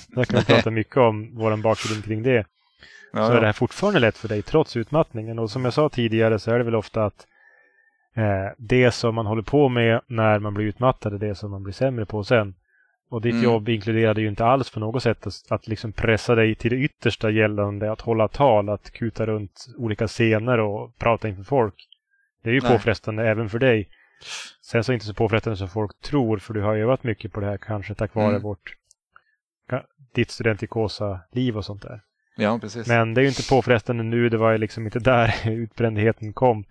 Där 0.07 0.23
kan 0.23 0.39
vi 0.39 0.45
prata 0.45 0.71
mycket 0.71 0.97
om 0.97 1.35
vår 1.35 1.57
bakgrund 1.57 2.05
kring 2.05 2.23
det 2.23 2.45
Ja, 3.13 3.27
så 3.27 3.33
är 3.33 3.39
det 3.39 3.45
här 3.45 3.53
fortfarande 3.53 3.99
lätt 3.99 4.17
för 4.17 4.27
dig 4.27 4.41
trots 4.41 4.77
utmattningen. 4.77 5.39
Och 5.39 5.51
som 5.51 5.65
jag 5.65 5.73
sa 5.73 5.89
tidigare 5.89 6.39
så 6.39 6.51
är 6.51 6.57
det 6.57 6.63
väl 6.63 6.75
ofta 6.75 7.05
att 7.05 7.27
eh, 8.15 8.53
det 8.57 8.91
som 8.91 9.15
man 9.15 9.25
håller 9.25 9.41
på 9.41 9.69
med 9.69 10.01
när 10.07 10.39
man 10.39 10.53
blir 10.53 10.65
utmattad 10.65 11.13
är 11.13 11.17
det 11.17 11.35
som 11.35 11.51
man 11.51 11.63
blir 11.63 11.73
sämre 11.73 12.05
på 12.05 12.23
sen. 12.23 12.55
Och 13.09 13.21
ditt 13.21 13.33
Mm. 13.33 13.43
jobb 13.43 13.69
inkluderade 13.69 14.21
ju 14.21 14.27
inte 14.27 14.45
alls 14.45 14.69
på 14.69 14.79
något 14.79 15.03
sätt 15.03 15.27
att, 15.27 15.33
att 15.49 15.67
liksom 15.67 15.91
pressa 15.91 16.35
dig 16.35 16.55
till 16.55 16.71
det 16.71 16.77
yttersta 16.77 17.29
gällande 17.29 17.91
att 17.91 18.01
hålla 18.01 18.27
tal, 18.27 18.69
att 18.69 18.91
kuta 18.91 19.25
runt 19.25 19.65
olika 19.77 20.07
scener 20.07 20.59
och 20.59 20.97
prata 20.97 21.27
inför 21.27 21.43
folk. 21.43 21.87
Det 22.43 22.49
är 22.49 22.53
ju 22.53 22.61
Nej. 22.61 22.71
påfrestande 22.71 23.27
även 23.29 23.49
för 23.49 23.59
dig. 23.59 23.89
Sen 24.61 24.83
så 24.83 24.93
inte 24.93 25.05
så 25.05 25.13
påfrestande 25.13 25.57
som 25.57 25.67
folk 25.69 25.99
tror, 26.01 26.37
för 26.37 26.53
du 26.53 26.61
har 26.61 26.75
övat 26.75 27.03
mycket 27.03 27.33
på 27.33 27.39
det 27.39 27.45
här 27.45 27.57
kanske 27.57 27.93
tack 27.95 28.15
vare 28.15 28.29
Mm. 28.29 28.41
vårt, 28.41 28.73
ditt 30.13 30.31
studentikosa-liv 30.31 31.57
och 31.57 31.65
sånt 31.65 31.81
där. 31.81 32.01
ja, 32.37 32.59
precis. 32.59 32.87
Men 32.87 33.13
det 33.13 33.21
är 33.21 33.23
ju 33.23 33.27
inte 33.29 33.49
påfrestande 33.49 34.03
nu. 34.03 34.29
Det 34.29 34.37
var 34.37 34.51
ju 34.51 34.57
liksom 34.57 34.85
inte 34.85 34.99
där 34.99 35.49
utbrändheten 35.51 36.33
kom. 36.33 36.65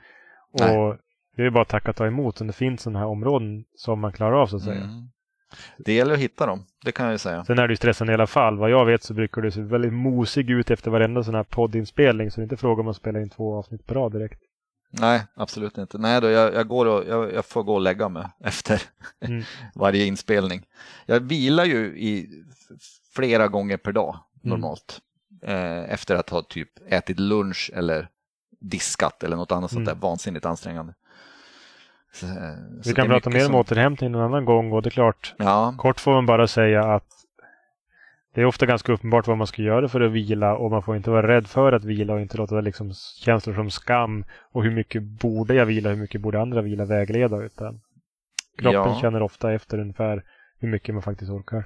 Nej. 0.61 0.79
Och 0.79 0.97
det 1.37 1.43
är 1.43 1.45
ju 1.45 1.51
bara 1.51 1.63
att 1.63 1.69
tacka 1.69 1.91
och 1.91 1.97
ta 1.97 2.07
emot. 2.07 2.41
Men 2.41 2.47
det 2.47 2.53
finns 2.53 2.83
sådana 2.83 2.99
här 2.99 3.07
områden 3.07 3.65
som 3.75 4.01
man 4.01 4.13
klarar 4.13 4.43
av 4.43 4.47
så 4.47 4.57
att 4.57 4.63
säga. 4.63 4.81
Mm. 4.85 5.09
Det 5.79 5.93
gäller 5.93 6.15
att 6.15 6.21
hitta 6.21 6.47
dem, 6.47 6.65
det 6.85 6.93
kan 6.93 7.07
jag 7.07 7.13
ju 7.13 7.19
säga. 7.19 7.45
Sen 7.45 7.59
är 7.59 7.69
det 7.69 7.73
ju 7.73 7.77
stressande 7.77 8.13
i 8.13 8.15
alla 8.15 8.27
fall. 8.27 8.59
Vad 8.59 8.71
jag 8.71 8.85
vet 8.87 9.03
så 9.03 9.15
brukar 9.15 9.43
du 9.43 9.51
se 9.51 9.61
väldigt 9.61 9.93
mosig 9.93 10.51
ut 10.51 10.71
efter 10.71 10.91
varenda 10.91 11.25
sån 11.25 11.35
här 11.35 11.43
poddinspelning. 11.43 12.31
Så 12.31 12.37
det 12.37 12.43
är 12.43 12.45
inte 12.45 12.57
fråga 12.57 12.81
om 12.83 12.89
att 12.89 12.97
spela 12.97 13.21
in 13.21 13.31
två 13.31 13.55
avsnitt 13.59 13.87
på 13.87 13.95
rad 13.95 14.13
direkt. 14.13 14.41
Nej, 14.91 15.23
absolut 15.35 15.79
inte. 15.79 15.99
Nej, 15.99 16.21
då, 16.21 16.29
jag, 16.31 16.55
jag, 16.55 16.69
går 16.69 16.87
och, 16.87 17.05
jag, 17.09 17.33
jag 17.35 17.45
får 17.45 17.63
gå 17.63 17.75
och 17.75 17.81
lägga 17.81 18.09
mig 18.09 18.27
efter 18.45 18.83
Mm. 19.21 19.43
varje 19.75 20.05
inspelning. 20.05 20.67
Jag 21.07 21.21
vilar 21.21 21.65
ju 21.65 21.87
i 21.99 22.29
flera 23.15 23.49
gånger 23.49 23.77
per 23.77 23.93
dag 23.93 24.19
Mm. 24.45 24.61
normalt. 24.61 25.01
Eh, 25.43 25.93
efter 25.93 26.15
att 26.15 26.31
ha 26.31 26.43
typ 26.43 26.69
ätit 26.93 27.21
lunch 27.21 27.71
eller 27.75 28.09
diskat 28.61 29.23
eller 29.23 29.37
något 29.37 29.53
annat 29.53 29.71
sånt 29.71 29.89
Mm. 29.89 29.95
där 29.95 30.09
vansinnigt 30.09 30.47
ansträngande. 30.47 30.95
Så, 32.21 32.27
eh, 32.27 32.33
så 32.83 32.89
Vi 32.89 32.95
kan 32.95 33.07
prata 33.09 33.31
mer 33.31 33.41
om 33.41 33.47
som- 33.47 33.55
återhämtning 33.55 34.13
någon 34.13 34.23
annan 34.23 34.45
gång. 34.45 34.73
Och 34.73 34.83
det 34.83 34.89
är 34.89 34.91
klart, 34.91 35.35
Ja, 35.39 35.75
kort 35.79 36.01
får 36.01 36.13
man 36.13 36.27
bara 36.27 36.47
säga 36.47 36.85
att 36.85 37.05
det 38.35 38.41
är 38.41 38.45
ofta 38.47 38.67
ganska 38.67 38.93
uppenbart 38.93 39.27
vad 39.27 39.39
man 39.39 39.47
ska 39.47 39.63
göra 39.63 39.89
för 39.89 40.01
att 40.01 40.13
vila 40.13 40.57
och 40.57 40.71
man 40.71 40.83
får 40.83 40.97
inte 40.97 41.11
vara 41.11 41.29
rädd 41.29 41.47
för 41.47 41.73
att 41.73 41.85
vila 41.85 42.13
och 42.15 42.21
inte 42.21 42.37
låta 42.39 42.61
liksom 42.61 42.93
känslor 43.25 43.55
som 43.55 43.71
skam 43.71 44.25
och 44.53 44.63
hur 44.65 44.71
mycket 44.71 45.03
borde 45.03 45.55
jag 45.55 45.67
vila, 45.67 45.89
hur 45.91 45.97
mycket 45.97 46.21
borde 46.21 46.41
andra 46.41 46.63
vila 46.63 46.85
vägleda 46.85 47.37
utan 47.43 47.81
kroppen 48.59 48.73
Ja. 48.93 48.99
känner 49.01 49.23
ofta 49.23 49.53
efter 49.53 49.79
ungefär 49.79 50.23
hur 50.59 50.69
mycket 50.69 50.95
man 50.95 51.03
faktiskt 51.03 51.31
orkar. 51.31 51.65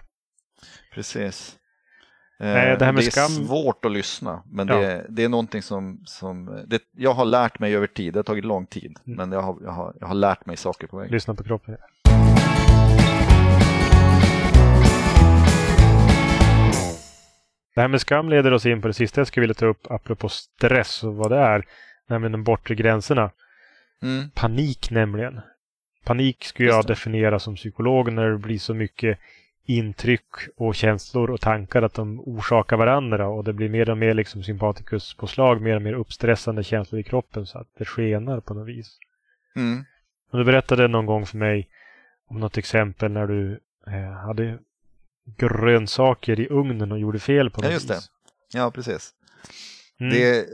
precis. 0.94 1.56
Nej, 2.42 2.70
Eh, 2.72 2.78
det 2.78 2.84
här 2.84 2.92
med 2.92 3.04
är 3.04 3.10
skam- 3.10 3.46
svårt 3.46 3.84
att 3.84 3.92
lyssna, 3.92 4.42
men 4.52 4.68
Ja. 4.68 4.76
det, 4.76 5.06
det 5.08 5.24
är 5.24 5.28
någonting 5.28 5.62
som, 5.62 6.00
som 6.06 6.64
det, 6.66 6.82
jag 6.96 7.12
har 7.14 7.24
lärt 7.24 7.58
mig 7.58 7.76
över 7.76 7.86
tid. 7.86 8.12
Det 8.14 8.18
har 8.18 8.24
tagit 8.24 8.44
lång 8.44 8.66
tid, 8.66 8.96
Mm. 9.06 9.16
men 9.16 9.32
jag 9.32 9.42
har, 9.42 9.56
jag, 9.64 9.70
har, 9.72 9.94
jag 10.00 10.06
har 10.06 10.14
lärt 10.14 10.46
mig 10.46 10.56
saker 10.56 10.86
på 10.86 10.96
vägen. 10.96 11.12
Lyssna 11.12 11.34
på 11.34 11.44
kroppen. 11.44 11.76
Det 17.74 17.80
här 17.80 17.88
med 17.88 18.00
skam 18.00 18.28
leder 18.28 18.52
oss 18.52 18.66
in 18.66 18.82
på 18.82 18.88
det 18.88 18.94
sista 18.94 19.20
jag 19.20 19.28
skulle 19.28 19.42
vilja 19.42 19.54
ta 19.54 19.66
upp 19.66 19.90
apropå 19.90 20.28
stress 20.28 21.04
och 21.04 21.14
vad 21.16 21.30
det 21.30 21.38
är. 21.38 21.64
Nämligen 22.08 22.32
de 22.32 22.44
bortre 22.44 22.74
gränserna. 22.74 23.30
Mm. 24.02 24.30
Panik 24.30 24.90
nämligen. 24.90 25.40
Panik 26.04 26.44
skulle 26.44 26.68
jag 26.68 26.84
det. 26.84 26.88
definiera 26.92 27.38
som 27.38 27.54
psykolog 27.56 28.12
när 28.12 28.30
det 28.30 28.38
blir 28.38 28.58
så 28.58 28.74
mycket 28.74 29.18
intryck 29.66 30.24
och 30.56 30.74
känslor 30.74 31.30
och 31.30 31.40
tankar 31.40 31.82
att 31.82 31.94
de 31.94 32.20
orsakar 32.20 32.76
varandra 32.76 33.28
och 33.28 33.44
det 33.44 33.52
blir 33.52 33.68
mer 33.68 33.90
och 33.90 33.98
mer 33.98 34.14
liksom 34.14 34.42
sympatikuspåslag, 34.42 35.60
mer 35.62 35.76
och 35.76 35.82
mer 35.82 35.92
uppstressande 35.94 36.64
känslor 36.64 37.00
i 37.00 37.04
kroppen 37.04 37.46
så 37.46 37.58
att 37.58 37.68
det 37.78 37.84
skenar 37.84 38.40
på 38.40 38.54
något 38.54 38.68
vis. 38.68 38.98
Mm. 39.56 39.84
Du 40.32 40.44
berättade 40.44 40.88
någon 40.88 41.06
gång 41.06 41.26
för 41.26 41.36
mig 41.38 41.68
om 42.28 42.40
något 42.40 42.58
exempel 42.58 43.10
när 43.10 43.26
du 43.26 43.60
eh, 43.86 44.12
hade 44.26 44.58
grönsaker 45.36 46.40
i 46.40 46.48
ugnen 46.48 46.92
och 46.92 46.98
gjorde 46.98 47.18
fel 47.18 47.50
på 47.50 47.60
Ja, 47.60 47.64
något 47.64 47.72
just 47.72 47.88
det. 47.88 47.94
vis. 47.94 48.10
Ja, 48.54 48.70
precis. 48.70 49.12
Mm. 50.00 50.12
Det, 50.12 50.38
eh, 50.38 50.44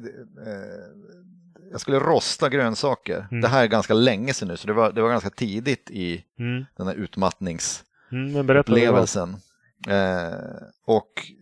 det, 0.00 0.50
eh, 0.50 1.70
jag 1.70 1.80
skulle 1.80 1.98
rosta 1.98 2.48
grönsaker. 2.48 3.26
Mm. 3.30 3.40
Det 3.40 3.48
här 3.48 3.62
är 3.62 3.66
ganska 3.68 3.94
länge 3.94 4.32
sedan 4.34 4.48
nu, 4.48 4.56
så 4.56 4.66
det 4.66 4.72
var, 4.72 4.92
det 4.92 5.02
var 5.02 5.08
ganska 5.08 5.30
tidigt 5.30 5.90
i 5.90 6.24
Mm. 6.38 6.64
den 6.76 6.86
här 6.86 6.94
utmattningsupplevelsen. 6.94 7.86
Mm, 8.12 8.32
var. 8.92 9.04
Eh, 9.88 10.62
och 10.86 11.32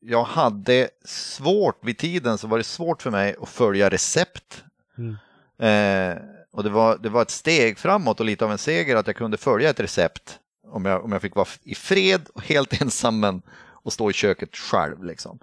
jag 0.00 0.24
hade 0.24 0.88
svårt, 1.04 1.84
vid 1.84 1.98
tiden 1.98 2.38
så 2.38 2.46
var 2.46 2.58
det 2.58 2.64
svårt 2.64 3.02
för 3.02 3.10
mig 3.10 3.36
att 3.40 3.48
följa 3.48 3.90
recept. 3.90 4.64
Mm. 4.98 5.16
Eh, 5.58 6.22
och 6.52 6.64
det 6.64 6.70
var, 6.70 6.98
det 6.98 7.08
var 7.08 7.22
ett 7.22 7.30
steg 7.30 7.78
framåt 7.78 8.20
och 8.20 8.26
lite 8.26 8.44
av 8.44 8.52
en 8.52 8.58
seger 8.58 8.96
att 8.96 9.06
jag 9.06 9.16
kunde 9.16 9.36
följa 9.36 9.70
ett 9.70 9.80
recept 9.80 10.38
om 10.66 10.84
jag, 10.84 11.04
om 11.04 11.12
jag 11.12 11.22
fick 11.22 11.34
vara 11.34 11.48
i 11.62 11.74
fred 11.74 12.28
och 12.34 12.42
helt 12.42 12.82
ensam 12.82 13.20
men, 13.20 13.42
och 13.56 13.92
stå 13.92 14.10
i 14.10 14.12
köket 14.12 14.56
själv. 14.56 15.04
Liksom. 15.04 15.38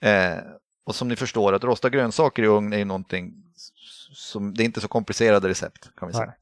Eh, 0.00 0.38
och 0.84 0.94
som 0.94 1.08
ni 1.08 1.16
förstår, 1.16 1.52
att 1.52 1.64
rosta 1.64 1.90
grönsaker 1.90 2.42
i 2.42 2.46
ugn 2.46 2.72
är 2.72 2.78
ju 2.78 2.84
någonting 2.84 3.34
som, 4.12 4.54
det 4.54 4.62
är 4.62 4.64
inte 4.64 4.80
så 4.80 4.88
komplicerade 4.88 5.48
recept 5.48 5.90
kan 5.98 6.08
vi 6.08 6.14
säga. 6.14 6.32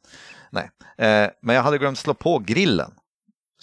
Nej. 0.50 0.70
Eh, 0.98 1.30
men 1.40 1.56
jag 1.56 1.62
hade 1.62 1.78
glömt 1.78 1.98
slå 1.98 2.14
på 2.14 2.38
grillen. 2.38 2.90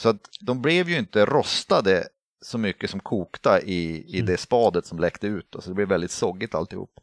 Så 0.01 0.09
att 0.09 0.29
de 0.41 0.61
blev 0.61 0.89
ju 0.89 0.97
inte 0.97 1.25
rostade 1.25 2.03
så 2.41 2.57
mycket 2.57 2.89
som 2.89 2.99
kokta 2.99 3.61
i, 3.61 4.05
i 4.07 4.19
Mm. 4.19 4.25
det 4.25 4.37
spadet 4.37 4.85
som 4.85 4.99
läckte 4.99 5.27
ut. 5.27 5.55
Och 5.55 5.63
så 5.63 5.69
det 5.69 5.75
blev 5.75 5.87
väldigt 5.87 6.11
soggigt 6.11 6.55
alltihop. 6.55 6.99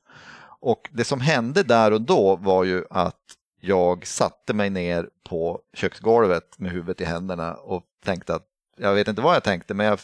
Och 0.61 0.89
det 0.93 1.05
som 1.05 1.21
hände 1.21 1.63
där 1.63 1.93
och 1.93 2.01
då 2.01 2.37
var 2.37 2.65
ju 2.65 2.85
att 2.91 3.21
jag 3.61 4.07
satte 4.07 4.55
mig 4.55 4.71
ner 4.71 5.09
på 5.29 5.61
köksgolvet 5.75 6.59
med 6.59 6.71
huvudet 6.73 7.01
i 7.01 7.05
händerna 7.05 7.55
och 7.55 7.83
tänkte 8.05 8.35
att 8.35 8.45
jag 8.77 8.95
vet 8.95 9.09
inte 9.09 9.23
vad 9.23 9.35
jag 9.35 9.45
tänkte 9.45 9.75
men 9.75 9.87
jag, 9.87 9.99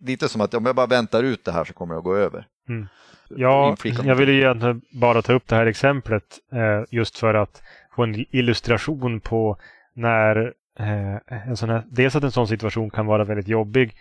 lite 0.00 0.28
som 0.28 0.40
att 0.40 0.54
om 0.54 0.66
jag 0.66 0.76
bara 0.76 0.86
väntar 0.86 1.22
ut 1.22 1.44
det 1.44 1.52
här 1.52 1.64
så 1.64 1.72
kommer 1.72 1.94
det 1.94 1.98
att 1.98 2.04
gå 2.04 2.16
över. 2.16 2.46
Mm. 2.68 2.86
Ja, 3.28 3.76
jag 4.04 4.14
ville 4.14 4.32
ju 4.32 4.38
egentligen 4.38 4.82
bara 4.92 5.22
ta 5.22 5.32
upp 5.32 5.48
det 5.48 5.56
här 5.56 5.66
exemplet 5.66 6.38
eh, 6.52 6.84
just 6.90 7.18
för 7.18 7.34
att 7.34 7.62
få 7.96 8.02
en 8.02 8.24
illustration 8.36 9.20
på 9.20 9.56
när 9.94 10.54
eh, 10.78 11.48
en 11.48 11.56
sån 11.56 11.70
här, 11.70 11.82
dels 11.90 12.16
att 12.16 12.24
en 12.24 12.32
sån 12.32 12.48
situation 12.48 12.90
kan 12.90 13.06
vara 13.06 13.24
väldigt 13.24 13.48
jobbig, 13.48 13.94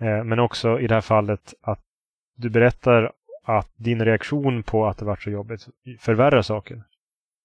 eh, 0.00 0.24
men 0.24 0.38
också 0.38 0.80
i 0.80 0.86
det 0.86 0.94
här 0.94 1.00
fallet 1.00 1.54
att 1.62 1.80
du 2.36 2.50
berättar 2.50 3.12
att 3.44 3.70
din 3.76 4.04
reaktion 4.04 4.62
på 4.62 4.86
att 4.86 4.98
det 4.98 5.04
var 5.04 5.16
så 5.16 5.30
jobbigt 5.30 5.66
förvärrar 5.98 6.42
saken. 6.42 6.82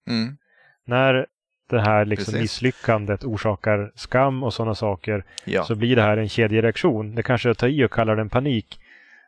Mm. 0.09 0.37
När 0.85 1.25
det 1.69 1.81
här 1.81 2.05
liksom 2.05 2.31
Precis. 2.31 2.41
misslyckandet 2.41 3.23
orsakar 3.23 3.91
skam 3.95 4.43
och 4.43 4.53
sådana 4.53 4.75
saker 4.75 5.23
Ja. 5.45 5.63
så 5.63 5.75
blir 5.75 5.95
det 5.95 6.01
här 6.01 6.17
en 6.17 6.29
kedjereaktion. 6.29 7.15
Det 7.15 7.23
kanske 7.23 7.49
är 7.49 7.51
att 7.51 7.57
ta 7.57 7.67
i 7.67 7.85
och 7.85 7.91
kalla 7.91 8.15
den 8.15 8.29
panik. 8.29 8.79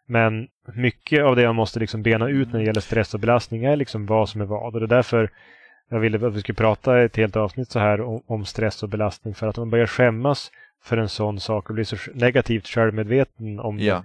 Men 0.05 0.47
mycket 0.73 1.23
av 1.23 1.35
det 1.35 1.45
man 1.45 1.55
måste 1.55 1.79
liksom 1.79 2.03
bena 2.03 2.29
ut 2.29 2.51
när 2.51 2.59
det 2.59 2.65
gäller 2.65 2.81
stress 2.81 3.13
och 3.13 3.19
belastning 3.19 3.63
är 3.65 3.75
liksom 3.75 4.05
vad 4.05 4.29
som 4.29 4.41
är 4.41 4.45
vad. 4.45 4.73
Och 4.73 4.79
det 4.79 4.85
är 4.85 4.87
därför 4.87 5.29
jag 5.89 5.99
ville 5.99 6.27
att 6.27 6.33
vi 6.33 6.39
skulle 6.39 6.55
prata 6.55 7.01
ett 7.01 7.17
helt 7.17 7.35
avsnitt 7.35 7.71
så 7.71 7.79
här 7.79 8.01
om, 8.01 8.21
om 8.25 8.45
stress 8.45 8.83
och 8.83 8.89
belastning. 8.89 9.35
För 9.35 9.47
att 9.47 9.57
om 9.57 9.61
man 9.61 9.69
börjar 9.69 9.87
skämmas 9.87 10.51
för 10.83 10.97
en 10.97 11.09
sån 11.09 11.39
sak 11.39 11.69
och 11.69 11.75
blir 11.75 11.85
så 11.85 11.97
negativt 12.13 12.67
självmedveten 12.67 13.59
om 13.59 13.79
ja. 13.79 13.95
det 13.95 14.03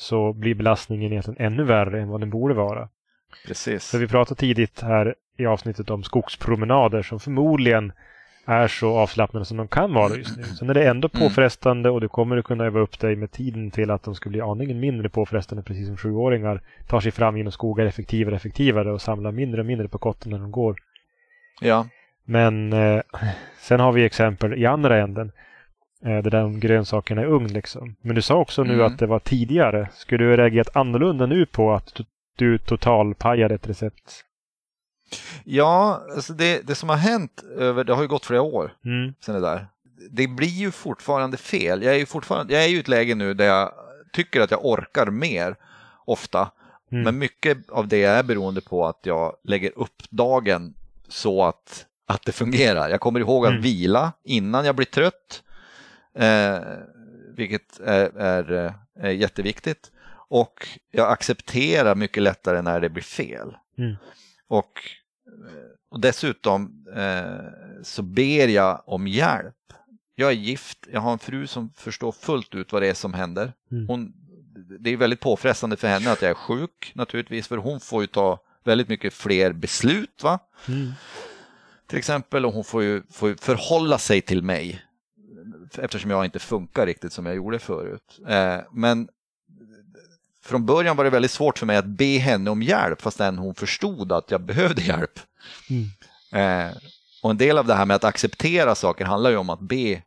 så 0.00 0.32
blir 0.32 0.54
belastningen 0.54 1.12
egentligen 1.12 1.46
ännu 1.46 1.64
värre 1.64 2.00
än 2.00 2.08
vad 2.08 2.20
den 2.20 2.30
borde 2.30 2.54
vara. 2.54 2.88
Precis. 3.46 3.90
För 3.90 3.98
vi 3.98 4.08
pratade 4.08 4.40
tidigt 4.40 4.80
här 4.80 5.14
i 5.36 5.46
avsnittet 5.46 5.90
om 5.90 6.02
skogspromenader 6.02 7.02
som 7.02 7.20
förmodligen 7.20 7.92
är 8.46 8.68
så 8.68 8.98
avslappnade 8.98 9.44
som 9.44 9.56
de 9.56 9.68
kan 9.68 9.94
vara 9.94 10.16
just 10.16 10.36
nu. 10.36 10.42
Sen 10.42 10.70
är 10.70 10.74
det 10.74 10.88
ändå 10.88 11.08
mm. 11.14 11.28
påfrestande 11.28 11.90
och 11.90 12.00
du 12.00 12.08
kommer 12.08 12.36
att 12.36 12.44
kunna 12.44 12.64
öva 12.64 12.80
upp 12.80 13.00
dig 13.00 13.16
med 13.16 13.32
tiden 13.32 13.70
till 13.70 13.90
att 13.90 14.02
de 14.02 14.14
ska 14.14 14.30
bli 14.30 14.40
aningen 14.40 14.80
mindre 14.80 15.08
påfrestande 15.08 15.62
precis 15.62 15.86
som 15.86 15.96
sjuåringar 15.96 16.62
tar 16.86 17.00
sig 17.00 17.12
fram 17.12 17.36
genom 17.36 17.52
skogar 17.52 17.86
effektivare 17.86 18.34
och 18.34 18.36
effektivare 18.36 18.92
och 18.92 19.02
samlar 19.02 19.32
mindre 19.32 19.60
och 19.60 19.66
mindre 19.66 19.88
på 19.88 19.98
kotten 19.98 20.30
när 20.30 20.38
de 20.38 20.50
går. 20.50 20.76
Ja. 21.60 21.86
Men 22.24 22.72
eh, 22.72 23.02
sen 23.60 23.80
har 23.80 23.92
vi 23.92 24.04
exempel 24.04 24.54
i 24.54 24.66
andra 24.66 25.02
änden. 25.02 25.32
Eh, 26.04 26.22
där 26.22 26.44
om 26.44 26.60
grönsakerna 26.60 27.22
är 27.22 27.26
ugn 27.26 27.52
liksom. 27.52 27.96
Men 28.00 28.14
du 28.14 28.22
sa 28.22 28.34
också 28.34 28.62
nu 28.62 28.74
mm. 28.74 28.86
att 28.86 28.98
det 28.98 29.06
var 29.06 29.18
tidigare. 29.18 29.88
Skulle 29.94 30.24
du 30.24 30.36
reagerat 30.36 30.76
annorlunda 30.76 31.26
nu 31.26 31.46
på 31.46 31.72
att 31.72 31.94
du, 31.94 32.04
du 32.36 32.58
totalpajade 32.58 33.54
ett 33.54 33.68
recept? 33.68 34.24
Ja, 35.44 36.02
alltså 36.14 36.32
det, 36.32 36.66
det 36.66 36.74
som 36.74 36.88
har 36.88 36.96
hänt 36.96 37.44
över, 37.56 37.84
det 37.84 37.94
har 37.94 38.02
ju 38.02 38.08
gått 38.08 38.26
flera 38.26 38.42
år 38.42 38.72
mm. 38.84 39.14
sedan 39.20 39.34
det 39.34 39.40
där. 39.40 39.66
Det 40.10 40.26
blir 40.26 40.48
ju 40.48 40.70
fortfarande 40.70 41.36
fel. 41.36 41.82
Jag 41.82 41.94
är 41.94 41.98
ju 41.98 42.06
fortfarande, 42.06 42.52
jag 42.52 42.64
är 42.64 42.68
ju 42.68 42.76
i 42.76 42.80
ett 42.80 42.88
läge 42.88 43.14
nu 43.14 43.34
där 43.34 43.46
jag 43.46 43.72
tycker 44.12 44.40
att 44.40 44.50
jag 44.50 44.64
orkar 44.64 45.06
mer 45.06 45.56
ofta. 46.04 46.50
Mm. 46.92 47.04
Men 47.04 47.18
mycket 47.18 47.70
av 47.70 47.88
det 47.88 48.04
är 48.04 48.22
beroende 48.22 48.60
på 48.60 48.86
att 48.86 49.00
jag 49.02 49.36
lägger 49.44 49.78
upp 49.78 50.02
dagen 50.10 50.74
så 51.10 51.44
att, 51.44 51.86
att 52.06 52.24
det 52.24 52.32
fungerar. 52.32 52.88
Jag 52.88 53.00
kommer 53.00 53.20
ihåg 53.20 53.46
att 53.46 53.50
mm. 53.50 53.62
vila 53.62 54.12
innan 54.24 54.64
jag 54.64 54.76
blir 54.76 54.86
trött, 54.86 55.42
eh, 56.14 56.58
vilket 57.34 57.80
är, 57.80 58.16
är, 58.18 58.74
är, 58.98 59.10
jätteviktigt. 59.10 59.90
Och 60.28 60.68
jag 60.90 61.12
accepterar 61.12 61.94
mycket 61.94 62.22
lättare 62.22 62.62
när 62.62 62.80
det 62.80 62.88
blir 62.88 63.02
fel. 63.02 63.56
Mm. 63.78 63.96
Och 64.48 64.80
och 65.90 66.00
dessutom 66.00 66.86
eh, 66.96 67.82
så 67.82 68.02
ber 68.02 68.48
jag 68.48 68.82
om 68.86 69.06
hjälp. 69.06 69.54
Jag 70.14 70.30
är 70.30 70.34
gift, 70.34 70.78
jag 70.92 71.00
har 71.00 71.12
en 71.12 71.18
fru 71.18 71.46
som 71.46 71.72
förstår 71.76 72.12
fullt 72.12 72.54
ut 72.54 72.72
vad 72.72 72.82
det 72.82 72.88
är 72.88 72.94
som 72.94 73.14
händer. 73.14 73.52
Mm. 73.70 73.88
Hon, 73.88 74.12
det 74.80 74.90
är 74.90 74.96
väldigt 74.96 75.20
påfrestande 75.20 75.76
för 75.76 75.88
henne 75.88 76.12
att 76.12 76.22
jag 76.22 76.30
är 76.30 76.34
sjuk 76.34 76.92
naturligtvis, 76.94 77.48
för 77.48 77.56
hon 77.56 77.80
får 77.80 78.02
ju 78.02 78.06
ta 78.06 78.38
väldigt 78.64 78.88
mycket 78.88 79.14
fler 79.14 79.52
beslut. 79.52 80.22
va? 80.22 80.38
Mm. 80.68 80.92
Till 81.86 81.98
exempel, 81.98 82.46
och 82.46 82.52
hon 82.52 82.64
får 82.64 82.82
ju, 82.82 83.02
får 83.10 83.28
ju 83.28 83.36
förhålla 83.36 83.98
sig 83.98 84.20
till 84.20 84.42
mig 84.42 84.82
eftersom 85.78 86.10
jag 86.10 86.24
inte 86.24 86.38
funkar 86.38 86.86
riktigt 86.86 87.12
som 87.12 87.26
jag 87.26 87.36
gjorde 87.36 87.58
förut. 87.58 88.20
Eh, 88.28 88.58
men 88.72 89.08
från 90.42 90.66
början 90.66 90.96
var 90.96 91.04
det 91.04 91.10
väldigt 91.10 91.30
svårt 91.30 91.58
för 91.58 91.66
mig 91.66 91.76
att 91.76 91.86
be 91.86 92.18
henne 92.18 92.50
om 92.50 92.62
hjälp 92.62 93.02
fastän 93.02 93.38
hon 93.38 93.54
förstod 93.54 94.12
att 94.12 94.30
jag 94.30 94.40
behövde 94.40 94.82
hjälp. 94.82 95.20
Mm. 95.70 96.68
Eh, 96.68 96.76
och 97.22 97.30
en 97.30 97.38
del 97.38 97.58
av 97.58 97.66
det 97.66 97.74
här 97.74 97.86
med 97.86 97.94
att 97.94 98.04
acceptera 98.04 98.74
saker 98.74 99.04
handlar 99.04 99.30
ju 99.30 99.36
om 99.36 99.50
att 99.50 99.60
be 99.60 100.02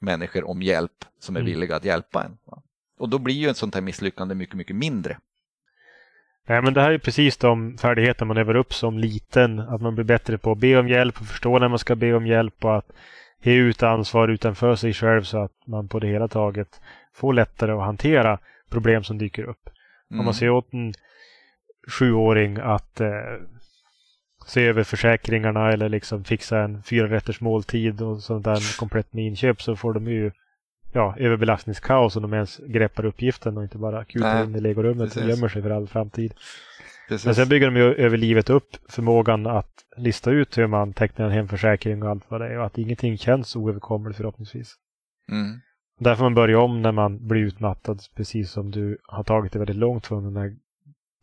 människor 0.00 0.44
om 0.44 0.62
hjälp 0.62 1.04
som 1.20 1.36
är 1.36 1.40
mm. 1.40 1.52
villiga 1.52 1.76
att 1.76 1.84
hjälpa 1.84 2.24
en. 2.24 2.38
Va? 2.44 2.62
Och 2.98 3.08
då 3.08 3.18
blir 3.18 3.34
ju 3.34 3.48
ett 3.48 3.56
sånt 3.56 3.74
här 3.74 3.82
misslyckande 3.82 4.34
mycket, 4.34 4.56
mycket 4.56 4.76
mindre. 4.76 5.18
Nej, 6.46 6.62
men 6.62 6.74
det 6.74 6.80
här 6.80 6.90
är 6.90 6.98
precis 6.98 7.36
de 7.36 7.78
färdigheter 7.78 8.24
man 8.24 8.36
övar 8.36 8.56
upp 8.56 8.74
som 8.74 8.98
liten. 8.98 9.58
Att 9.58 9.80
man 9.80 9.94
blir 9.94 10.04
bättre 10.04 10.38
på 10.38 10.52
att 10.52 10.58
be 10.58 10.76
om 10.76 10.88
hjälp 10.88 11.20
och 11.20 11.26
förstå 11.26 11.58
när 11.58 11.68
man 11.68 11.78
ska 11.78 11.94
be 11.94 12.14
om 12.14 12.26
hjälp 12.26 12.64
och 12.64 12.76
att 12.76 12.92
ge 13.42 13.54
ut 13.54 13.82
ansvar 13.82 14.28
utanför 14.28 14.74
sig 14.74 14.92
själv 14.92 15.22
så 15.22 15.38
att 15.38 15.52
man 15.66 15.88
på 15.88 15.98
det 15.98 16.06
hela 16.06 16.28
taget 16.28 16.80
får 17.14 17.32
lättare 17.32 17.72
att 17.72 17.84
hantera 17.84 18.38
problem 18.70 19.04
som 19.04 19.18
dyker 19.18 19.42
upp. 19.42 19.68
Mm. 20.10 20.20
Om 20.20 20.24
man 20.24 20.24
mm. 20.24 20.34
ser 20.34 20.50
åt 20.50 20.72
en 20.72 20.94
sjuåring 21.88 22.56
att 22.56 23.00
eh, 23.00 23.08
se 24.46 24.66
över 24.66 24.84
försäkringarna 24.84 25.72
eller 25.72 25.88
liksom 25.88 26.24
fixa 26.24 26.58
en 26.58 26.82
fyra 26.82 27.10
rätters 27.10 27.40
måltid 27.40 28.02
och 28.02 28.22
sånt 28.22 28.44
där 28.44 28.78
komplett 28.78 29.12
med 29.12 29.24
inköp 29.24 29.62
så 29.62 29.76
får 29.76 29.92
de 29.92 30.06
ju 30.06 30.30
ja, 30.96 31.14
överbelastningskaos 31.18 32.16
om 32.16 32.22
de 32.22 32.34
ens 32.34 32.60
greppar 32.66 33.04
uppgiften 33.04 33.56
och 33.56 33.62
inte 33.62 33.78
bara 33.78 34.04
kutar 34.04 34.44
in 34.44 34.56
i 34.56 34.60
legorummet 34.60 35.16
och 35.16 35.22
gömmer 35.22 35.48
sig 35.48 35.62
för 35.62 35.70
all 35.70 35.88
framtid. 35.88 36.34
Precis. 37.08 37.26
Men 37.26 37.34
sen 37.34 37.48
bygger 37.48 37.66
de 37.66 37.76
ju 37.76 37.94
över 37.94 38.16
livet 38.16 38.50
upp 38.50 38.76
förmågan 38.88 39.46
att 39.46 39.84
lista 39.96 40.30
ut 40.30 40.58
hur 40.58 40.66
man 40.66 40.92
tecknar 40.92 41.26
en 41.26 41.32
hemförsäkring 41.32 42.02
och 42.02 42.10
allt 42.10 42.24
vad 42.28 42.40
det 42.40 42.46
är 42.46 42.58
och 42.58 42.66
att 42.66 42.78
ingenting 42.78 43.18
känns 43.18 43.56
oöverkomligt 43.56 44.16
förhoppningsvis. 44.16 44.74
Mm. 45.32 45.60
Där 46.00 46.14
får 46.14 46.24
man 46.24 46.34
börja 46.34 46.58
om 46.58 46.82
när 46.82 46.92
man 46.92 47.28
blir 47.28 47.40
utmattad, 47.40 48.00
precis 48.16 48.50
som 48.50 48.70
du 48.70 48.98
har 49.02 49.24
tagit 49.24 49.52
det 49.52 49.58
väldigt 49.58 49.76
långt 49.76 50.06
från 50.06 50.34
det 50.34 50.40
där 50.40 50.56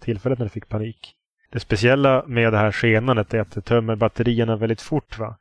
tillfället 0.02 0.40
när 0.40 0.46
du 0.46 0.50
fick 0.50 0.70
panik. 0.70 1.16
Det 1.52 1.60
speciella 1.60 2.24
med 2.28 2.54
det 2.54 2.58
här 2.58 2.72
skenandet 2.72 3.34
är 3.34 3.40
att 3.40 3.52
det 3.52 3.62
tömmer 3.62 3.96
batterierna 3.96 4.56
väldigt 4.56 4.82
fort. 4.82 5.20
Va? 5.20 5.38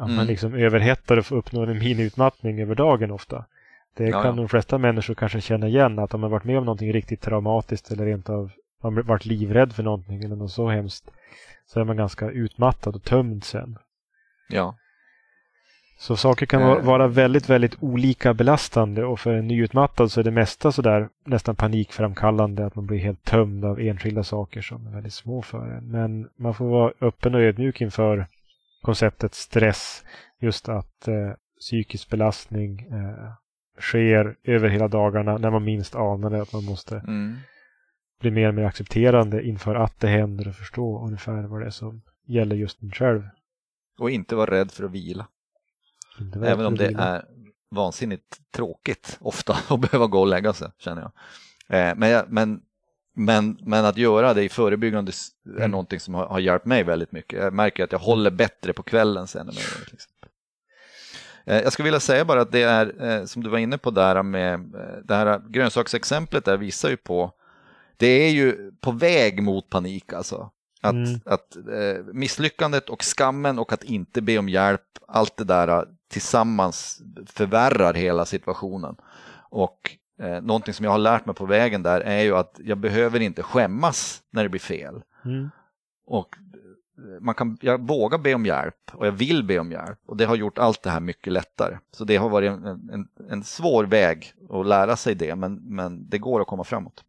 Att 0.00 0.06
mm. 0.06 0.16
man 0.16 0.26
liksom 0.26 0.54
överhettar 0.54 1.16
och 1.16 1.38
uppnår 1.38 1.70
en 1.70 1.78
miniutmattning 1.78 2.60
över 2.60 2.74
dagen 2.74 3.10
ofta. 3.10 3.44
Det 3.96 4.04
ja, 4.04 4.22
kan 4.22 4.30
ja. 4.30 4.42
de 4.42 4.48
flesta 4.48 4.78
människor 4.78 5.14
kanske 5.14 5.40
känna 5.40 5.68
igen, 5.68 5.98
att 5.98 6.14
om 6.14 6.20
man 6.20 6.30
varit 6.30 6.44
med 6.44 6.58
om 6.58 6.64
någonting 6.64 6.92
riktigt 6.92 7.20
traumatiskt 7.20 7.90
eller 7.90 8.04
rent 8.04 8.28
av 8.28 8.50
man 8.82 9.02
varit 9.02 9.26
livrädd 9.26 9.72
för 9.72 9.82
någonting 9.82 10.24
eller 10.24 10.36
något 10.36 10.52
så 10.52 10.68
hemskt 10.68 11.10
så 11.66 11.80
är 11.80 11.84
man 11.84 11.96
ganska 11.96 12.30
utmattad 12.30 12.96
och 12.96 13.02
tömd 13.02 13.44
sen. 13.44 13.78
Ja. 14.48 14.76
Så 15.98 16.16
saker 16.16 16.46
kan 16.46 16.62
eh. 16.62 16.82
vara 16.82 17.08
väldigt, 17.08 17.48
väldigt 17.48 17.76
olika 17.80 18.34
belastande 18.34 19.04
och 19.04 19.20
för 19.20 19.34
en 19.34 19.48
nyutmattad 19.48 20.12
så 20.12 20.20
är 20.20 20.24
det 20.24 20.30
mesta 20.30 20.72
sådär 20.72 21.08
nästan 21.24 21.56
panikframkallande 21.56 22.66
att 22.66 22.74
man 22.74 22.86
blir 22.86 22.98
helt 22.98 23.24
tömd 23.24 23.64
av 23.64 23.80
enskilda 23.80 24.24
saker 24.24 24.62
som 24.62 24.86
är 24.86 24.90
väldigt 24.90 25.14
små 25.14 25.42
för 25.42 25.70
en. 25.70 25.90
Men 25.90 26.28
man 26.36 26.54
får 26.54 26.68
vara 26.68 26.92
öppen 27.00 27.34
och 27.34 27.40
ödmjuk 27.40 27.80
inför 27.80 28.26
konceptet 28.82 29.34
stress. 29.34 30.04
Just 30.40 30.68
att 30.68 31.08
eh, 31.08 31.32
psykisk 31.60 32.10
belastning 32.10 32.80
eh, 32.80 33.32
sker 33.80 34.36
över 34.44 34.68
hela 34.68 34.88
dagarna 34.88 35.38
när 35.38 35.50
man 35.50 35.64
minst 35.64 35.94
anar 35.94 36.30
det. 36.30 36.42
Att 36.42 36.52
man 36.52 36.64
måste 36.64 36.96
mm. 36.96 37.36
bli 38.20 38.30
mer 38.30 38.48
och 38.48 38.54
mer 38.54 38.64
accepterande 38.64 39.42
inför 39.42 39.74
att 39.74 40.00
det 40.00 40.08
händer 40.08 40.48
och 40.48 40.54
förstå 40.54 41.06
ungefär 41.06 41.42
vad 41.42 41.60
det 41.60 41.66
är 41.66 41.70
som 41.70 42.02
gäller 42.26 42.56
just 42.56 42.82
en 42.82 42.90
själv. 42.90 43.22
Och 43.98 44.10
inte 44.10 44.36
vara 44.36 44.50
rädd 44.50 44.70
för 44.70 44.84
att 44.84 44.90
vila. 44.90 45.26
Även 46.44 46.66
om 46.66 46.74
det 46.74 46.94
är 46.98 47.24
vansinnigt 47.70 48.40
tråkigt 48.50 49.18
ofta 49.20 49.56
att 49.74 49.80
behöva 49.80 50.06
gå 50.06 50.20
och 50.20 50.26
lägga 50.26 50.52
sig, 50.52 50.70
känner 50.78 51.02
jag. 51.02 51.12
Eh, 51.78 51.94
men, 51.96 52.24
men, 52.28 52.62
men, 53.14 53.58
men 53.62 53.84
att 53.84 53.96
göra 53.96 54.34
det 54.34 54.42
i 54.42 54.48
förebyggande 54.48 55.12
är 55.46 55.58
mm. 55.58 55.70
någonting 55.70 56.00
som 56.00 56.14
har, 56.14 56.26
har 56.26 56.38
hjälpt 56.38 56.66
mig 56.66 56.84
väldigt 56.84 57.12
mycket. 57.12 57.42
Jag 57.42 57.54
märker 57.54 57.84
att 57.84 57.92
jag 57.92 57.98
håller 57.98 58.30
bättre 58.30 58.72
på 58.72 58.82
kvällen 58.82 59.26
sen. 59.26 59.48
Än 59.48 59.54
till 59.54 59.94
exempel. 59.94 60.28
Eh, 61.44 61.60
jag 61.60 61.72
skulle 61.72 61.84
vilja 61.84 62.00
säga 62.00 62.24
bara 62.24 62.40
att 62.40 62.52
det 62.52 62.62
är, 62.62 63.04
eh, 63.04 63.24
som 63.24 63.42
du 63.42 63.50
var 63.50 63.58
inne 63.58 63.78
på 63.78 63.90
där 63.90 64.22
med 64.22 64.60
det 65.04 65.14
här 65.14 65.40
grönsaksexemplet 65.48 66.44
där 66.44 66.56
visar 66.56 66.90
ju 66.90 66.96
på, 66.96 67.32
det 67.96 68.06
är 68.06 68.30
ju 68.30 68.72
på 68.80 68.92
väg 68.92 69.42
mot 69.42 69.70
panik 69.70 70.12
alltså. 70.12 70.50
Att, 70.82 70.92
mm. 70.92 71.20
att 71.24 71.56
eh, 71.56 72.04
misslyckandet 72.12 72.88
och 72.88 73.04
skammen 73.04 73.58
och 73.58 73.72
att 73.72 73.84
inte 73.84 74.22
be 74.22 74.38
om 74.38 74.48
hjälp, 74.48 74.82
allt 75.08 75.36
det 75.36 75.44
där 75.44 75.68
eh, 75.68 75.82
tillsammans 76.08 77.02
förvärrar 77.26 77.94
hela 77.94 78.24
situationen. 78.24 78.96
Och 79.50 79.96
eh, 80.20 80.40
någonting 80.42 80.74
som 80.74 80.84
jag 80.84 80.92
har 80.92 80.98
lärt 80.98 81.26
mig 81.26 81.34
på 81.34 81.46
vägen 81.46 81.82
där 81.82 82.00
är 82.00 82.22
ju 82.22 82.36
att 82.36 82.60
jag 82.64 82.78
behöver 82.78 83.20
inte 83.20 83.42
skämmas 83.42 84.22
när 84.30 84.42
det 84.42 84.48
blir 84.48 84.60
fel. 84.60 85.02
Mm. 85.24 85.50
Och 86.06 86.36
eh, 86.98 87.20
man 87.20 87.34
kan, 87.34 87.58
jag 87.60 87.86
vågar 87.86 88.18
be 88.18 88.34
om 88.34 88.46
hjälp 88.46 88.90
och 88.92 89.06
jag 89.06 89.12
vill 89.12 89.44
be 89.44 89.58
om 89.58 89.72
hjälp 89.72 89.98
och 90.06 90.16
det 90.16 90.24
har 90.24 90.36
gjort 90.36 90.58
allt 90.58 90.82
det 90.82 90.90
här 90.90 91.00
mycket 91.00 91.32
lättare. 91.32 91.78
Så 91.92 92.04
det 92.04 92.16
har 92.16 92.28
varit 92.28 92.50
en, 92.50 92.66
en, 92.66 93.08
en 93.30 93.44
svår 93.44 93.84
väg 93.84 94.32
att 94.50 94.66
lära 94.66 94.96
sig 94.96 95.14
det 95.14 95.36
men, 95.36 95.54
men 95.54 96.08
det 96.08 96.18
går 96.18 96.40
att 96.40 96.46
komma 96.46 96.64
framåt. 96.64 97.04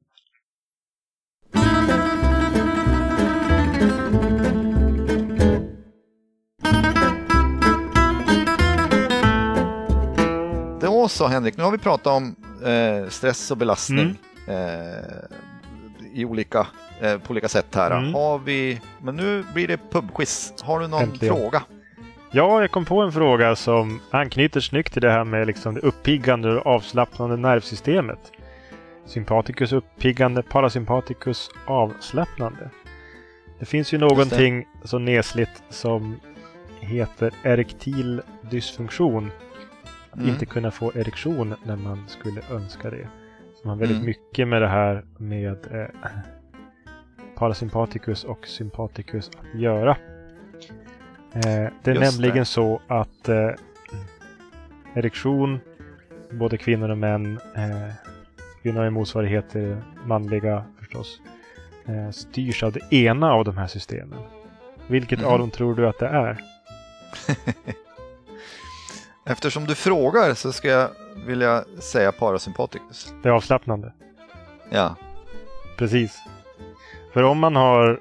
Då 10.82 11.08
så 11.08 11.28
Henrik, 11.28 11.58
nu 11.58 11.64
har 11.64 11.72
vi 11.72 11.78
pratat 11.78 12.08
om 12.08 12.36
eh, 12.66 13.10
stress 13.10 13.52
och 13.52 13.58
belastning 13.58 14.16
mm. 14.48 14.58
eh, 14.58 15.04
i 16.14 16.26
olika, 16.26 16.68
eh, 17.02 17.18
på 17.18 17.32
olika 17.32 17.48
sätt 17.48 17.76
här. 17.76 17.92
Mm. 17.92 18.14
Har 18.14 18.40
vi, 18.40 18.82
men 19.02 19.16
nu 19.16 19.44
blir 19.54 19.68
det 19.68 19.80
pubquiz. 19.92 20.54
Har 20.62 20.80
du 20.80 20.88
någon 20.88 21.04
Äntligen. 21.04 21.36
fråga? 21.36 21.64
Ja, 22.32 22.62
jag 22.62 22.72
kom 22.72 22.86
på 22.86 23.02
en 23.02 23.12
fråga 23.12 23.56
som 23.56 24.00
anknyter 24.12 24.60
snyggt 24.60 24.94
till 24.94 25.02
det 25.02 25.12
här 25.12 25.24
med 25.24 25.48
liksom 25.48 25.74
det 25.74 25.82
uppiggande 25.82 26.56
och 26.56 26.68
avslappnande 26.68 27.38
nervsystemet. 27.38 28.32
Sympaticus 29.06 29.72
uppiggande, 29.72 30.44
parasympaticus 30.44 31.50
avslappnande. 31.66 32.70
Det 33.60 33.66
finns 33.66 33.94
ju 33.94 33.98
någonting 33.98 34.66
så 34.84 35.00
nesligt 35.00 35.64
som 35.70 36.20
heter 36.80 37.32
erektil 37.44 38.22
dysfunktion 38.52 39.32
mm. 40.14 40.30
inte 40.30 40.46
kunna 40.46 40.72
få 40.72 40.92
erektion 40.96 41.56
när 41.64 41.76
man 41.76 42.08
skulle 42.08 42.42
önska 42.52 42.90
det. 42.90 43.08
Som 43.62 43.70
har 43.70 43.78
väldigt 43.78 43.98
mm. 43.98 44.06
mycket 44.06 44.48
med 44.48 44.62
det 44.62 44.68
här 44.68 45.06
med 45.18 45.58
eh, 45.72 46.10
parasympaticus 47.36 48.24
och 48.24 48.48
sympaticus 48.48 49.32
att 49.40 49.60
göra. 49.60 49.98
Eh, 51.34 51.72
det 51.84 51.92
är 51.92 51.96
Just 51.96 52.20
nämligen 52.20 52.38
det. 52.38 52.46
så 52.46 52.82
att 52.88 53.30
eh, 53.30 53.50
erektion, 54.94 55.60
både 56.32 56.58
kvinnor 56.58 56.90
och 56.90 56.98
män, 56.98 57.40
eh, 57.56 57.94
kvinnor 58.62 58.84
är 58.84 58.90
motsvarighet 58.90 59.50
till 59.50 59.78
manliga 60.06 60.64
förstås, 60.80 61.22
eh, 61.86 62.10
styrs 62.10 62.64
av 62.64 62.72
det 62.72 62.96
ena 62.96 63.32
av 63.32 63.46
de 63.46 63.58
här 63.58 63.68
systemen. 63.68 64.20
Vilket 64.88 65.20
mm. 65.20 65.32
av 65.32 65.40
dem 65.40 65.52
tror 65.52 65.76
du 65.76 65.88
att 65.88 66.00
det 66.00 66.08
är? 66.08 66.38
Eftersom 69.32 69.66
du 69.66 69.76
frågar 69.76 70.34
så 70.34 70.52
ska 70.52 70.68
jag 70.68 70.90
vilja 71.26 71.64
säga 71.80 72.12
parasympaticus. 72.12 73.14
Det 73.24 73.30
är 73.30 73.34
avslappnande. 73.34 73.94
Ja. 74.70 74.96
Precis. 75.78 76.20
För 77.14 77.24
om 77.24 77.40
man 77.40 77.56
har... 77.56 78.00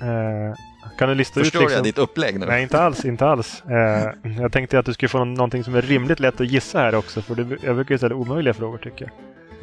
Eh, 0.00 0.56
kan 0.98 1.08
du 1.08 1.14
lista 1.14 1.40
Förstår 1.40 1.40
ut... 1.40 1.44
Förstår 1.44 1.60
liksom... 1.60 1.76
jag 1.76 1.84
ditt 1.84 1.98
upplägg 1.98 2.40
nu? 2.40 2.46
Nej, 2.46 2.62
inte 2.62 2.80
alls. 2.80 3.04
Inte 3.04 3.26
alls. 3.26 3.62
Eh, 3.64 4.10
jag 4.40 4.52
tänkte 4.52 4.78
att 4.78 4.86
du 4.86 4.92
skulle 4.94 5.08
få 5.08 5.24
någonting 5.24 5.64
som 5.64 5.74
är 5.74 5.82
rimligt 5.82 6.20
lätt 6.20 6.40
att 6.40 6.46
gissa 6.46 6.78
här 6.78 6.94
också. 6.94 7.22
För 7.22 7.34
du, 7.34 7.58
jag 7.62 7.74
brukar 7.74 7.96
ställa 7.96 8.14
omöjliga 8.14 8.54
frågor 8.54 8.78
tycker 8.78 9.04
jag. 9.04 9.12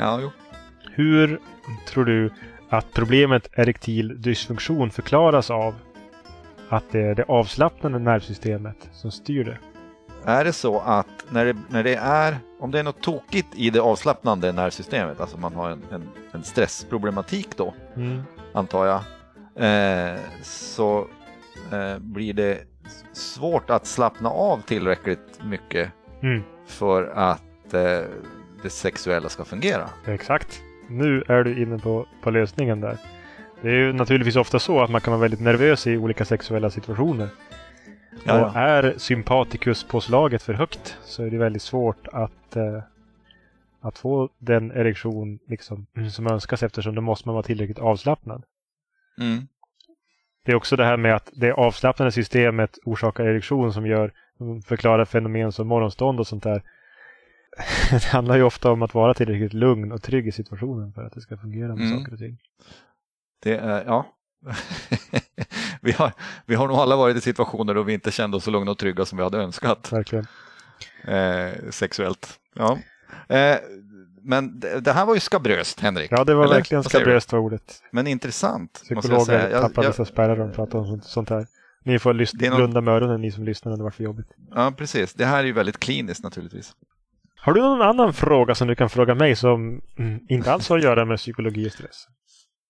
Ja, 0.08 0.20
jo. 0.22 0.32
Hur 0.92 1.40
tror 1.88 2.06
du 2.06 2.30
att 2.70 2.94
problemet 2.94 3.50
erektil 3.54 4.22
dysfunktion 4.22 4.92
förklaras 4.92 5.50
av 5.50 5.76
att 6.70 6.84
det 6.92 7.02
är 7.02 7.16
det 7.16 7.24
avslappnande 7.28 8.00
nervsystemet 8.00 8.90
som 8.94 9.12
styr 9.12 9.44
det? 9.44 9.58
Är 10.26 10.44
det 10.44 10.54
så 10.54 10.80
att 10.80 11.26
när 11.30 11.46
det, 11.46 11.56
när 11.70 11.84
det 11.84 11.96
är, 11.96 12.38
om 12.60 12.72
det 12.72 12.80
är 12.80 12.84
något 12.84 13.02
tokigt 13.02 13.48
i 13.56 13.70
det 13.70 13.80
avslappnande 13.80 14.52
nervsystemet, 14.52 15.22
alltså 15.22 15.38
man 15.38 15.56
har 15.56 15.70
en, 15.70 15.82
en, 15.92 16.10
en 16.32 16.44
stressproblematik 16.44 17.58
då, 17.58 17.74
mm. 17.96 18.22
antar 18.54 18.86
jag, 18.86 19.02
eh, 19.66 20.20
så 20.44 21.08
eh, 21.72 21.98
blir 22.00 22.34
det 22.34 22.60
svårt 23.14 23.70
att 23.70 23.86
slappna 23.86 24.30
av 24.30 24.62
tillräckligt 24.62 25.40
mycket 25.44 25.92
mm. 26.22 26.44
för 26.68 27.04
att 27.16 27.74
eh, 27.74 28.00
det 28.64 28.70
sexuella 28.70 29.30
ska 29.30 29.46
fungera. 29.46 29.90
Exakt. 30.06 30.62
Nu 30.88 31.24
är 31.28 31.44
du 31.44 31.62
inne 31.62 31.78
på, 31.78 32.06
på 32.24 32.32
lösningen 32.32 32.82
där. 32.82 32.98
Det 33.62 33.70
är 33.70 33.74
ju 33.74 33.94
naturligtvis 33.94 34.36
ofta 34.36 34.60
så 34.60 34.82
att 34.82 34.90
man 34.90 35.02
kan 35.02 35.12
vara 35.12 35.22
väldigt 35.22 35.40
nervös 35.40 35.88
i 35.88 35.98
olika 35.98 36.26
sexuella 36.26 36.70
situationer. 36.70 37.30
Ja, 38.26 38.46
och 38.46 38.56
är 38.56 38.94
sympatikuspåslaget 38.98 40.44
för 40.44 40.54
högt 40.54 40.98
så 41.04 41.24
är 41.24 41.30
det 41.30 41.38
väldigt 41.38 41.62
svårt 41.62 42.08
att, 42.08 42.56
eh, 42.56 42.84
att 43.80 43.98
få 43.98 44.30
den 44.38 44.72
erektion 44.72 45.40
liksom, 45.48 45.88
som 46.12 46.28
önskas 46.28 46.64
eftersom 46.64 46.96
då 46.96 47.02
måste 47.02 47.28
man 47.28 47.34
vara 47.34 47.44
tillräckligt 47.44 47.80
avslappnad. 47.80 48.44
Mm. 49.20 49.48
Det 50.46 50.52
är 50.52 50.56
också 50.56 50.76
det 50.76 50.86
här 50.86 50.98
med 50.98 51.16
att 51.16 51.30
det 51.34 51.52
avslappnade 51.54 52.12
systemet 52.12 52.78
orsakar 52.86 53.24
erektion 53.24 53.74
som 53.74 53.88
gör 53.88 54.12
förklarar 54.66 55.06
fenomen 55.06 55.52
som 55.52 55.68
morgonstånd 55.68 56.20
och 56.20 56.28
sånt 56.28 56.44
där. 56.44 56.64
det 57.92 58.06
handlar 58.06 58.36
ju 58.36 58.44
ofta 58.44 58.72
om 58.72 58.82
att 58.82 58.94
vara 58.94 59.14
tillräckligt 59.14 59.54
lugn 59.54 59.92
och 59.92 60.02
trygg 60.02 60.28
i 60.28 60.32
situationen 60.32 60.94
för 60.94 61.04
att 61.04 61.14
det 61.14 61.22
ska 61.22 61.38
fungera 61.38 61.76
med 61.76 61.86
mm. 61.86 62.00
saker 62.00 62.14
och 62.14 62.20
ting. 62.20 62.38
Det 63.44 63.58
är, 63.58 63.84
ja. 63.86 64.06
vi, 65.82 65.92
har, 65.92 66.12
vi 66.46 66.56
har 66.56 66.68
nog 66.68 66.78
alla 66.78 66.96
varit 66.96 67.18
i 67.18 67.22
situationer 67.22 67.74
då 67.74 67.84
vi 67.84 67.94
inte 67.94 68.12
kände 68.12 68.38
oss 68.38 68.44
så 68.44 68.52
lugna 68.52 68.72
och 68.72 68.78
trygga 68.78 69.06
som 69.06 69.18
vi 69.18 69.24
hade 69.24 69.38
önskat. 69.38 69.92
Eh, 71.04 71.70
sexuellt. 71.70 72.40
Ja. 72.56 72.78
Eh, 73.36 73.58
men 74.24 74.60
det, 74.60 74.80
det, 74.80 74.94
här 74.94 75.06
var 75.06 75.14
ju 75.14 75.20
skabröst, 75.20 75.80
Henrik. 75.80 76.12
Ja, 76.12 76.24
det 76.24 76.34
var 76.34 76.44
Eller? 76.44 76.56
verkligen 76.56 76.84
skabröst 76.84 77.32
var 77.32 77.40
ordet. 77.40 77.84
Men 77.92 78.08
intressant. 78.08 78.74
Psykologer 78.74 79.50
jag 79.50 79.62
tappade 79.62 79.94
jag, 79.98 80.08
spärrar 80.08 80.40
om 80.40 80.52
pratar 80.52 80.80
om 80.80 81.02
sånt 81.02 81.30
här. 81.30 81.48
Ni 81.84 82.00
får 82.00 82.14
lyssna, 82.14 82.50
någon... 82.50 82.58
blunda 82.58 82.82
med 82.82 82.94
öronen, 82.94 83.22
ni 83.22 83.32
som 83.32 83.44
lyssnar, 83.44 83.78
det 83.78 83.84
var 83.84 83.92
för 83.92 84.04
jobbigt. 84.04 84.28
Ja, 84.56 84.74
precis. 84.78 85.14
Det 85.14 85.26
här 85.26 85.40
är 85.40 85.44
ju 85.44 85.54
väldigt 85.54 85.80
kliniskt 85.80 86.24
naturligtvis. 86.24 86.76
Har 87.36 87.54
du 87.54 87.62
någon 87.62 87.82
annan 87.82 88.14
fråga 88.14 88.56
som 88.56 88.68
du 88.68 88.76
kan 88.76 88.90
fråga 88.90 89.16
mig 89.16 89.36
som 89.36 89.82
mm, 89.98 90.20
inte 90.30 90.54
alls 90.54 90.70
har 90.70 90.78
att 90.78 90.84
göra 90.84 91.06
med 91.06 91.18
psykologi 91.18 91.68
och 91.68 91.72
stress? 91.72 92.08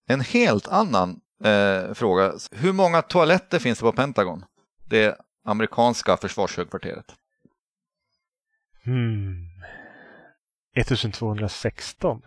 En 0.08 0.22
helt 0.22 0.68
annan 0.68 1.20
eh, 1.44 1.94
fråga. 1.94 2.34
Hur 2.52 2.74
många 2.74 3.02
toaletter 3.02 3.60
finns 3.60 3.80
det 3.80 3.84
på 3.84 3.92
Pentagon? 3.92 4.46
Det 4.86 5.18
amerikanska 5.46 6.18
försvarshögkvarteret. 6.18 7.16
Hmm. 8.84 9.48
1216. 10.76 12.22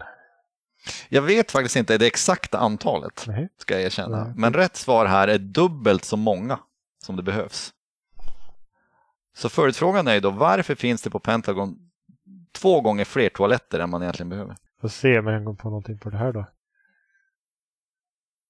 Jag 1.09 1.23
vet 1.23 1.51
faktiskt 1.51 1.77
inte 1.77 1.99
det 1.99 2.07
exakta 2.07 2.59
antalet, 2.59 3.25
Nej. 3.27 3.49
ska 3.59 3.75
jag 3.75 3.83
erkänna. 3.83 4.25
Nej. 4.25 4.33
Men 4.37 4.53
rätt 4.53 4.77
svar 4.77 5.07
här 5.07 5.29
är 5.29 5.39
dubbelt 5.39 6.05
så 6.05 6.17
många 6.17 6.59
som 7.05 7.17
det 7.17 7.23
behövs. 7.23 7.73
Så 9.37 9.49
följdfrågan 9.49 10.09
är 10.09 10.21
då 10.21 10.31
varför 10.31 10.75
finns 10.75 11.03
det 11.03 11.11
på 11.11 11.19
Pentagon 11.19 11.77
två 12.53 12.81
gånger 12.81 13.05
fler 13.05 13.29
toaletter 13.29 13.81
än 13.81 13.91
man 13.91 14.03
egentligen 14.03 14.29
behöver? 14.29 14.57
Får 14.81 14.89
se 14.89 15.19
om 15.19 15.27
jag 15.27 15.37
kan 15.37 15.45
gå 15.45 15.55
på 15.55 15.69
någonting 15.69 15.99
på 15.99 16.11
det 16.11 16.17
här 16.17 16.33
då. 16.33 16.47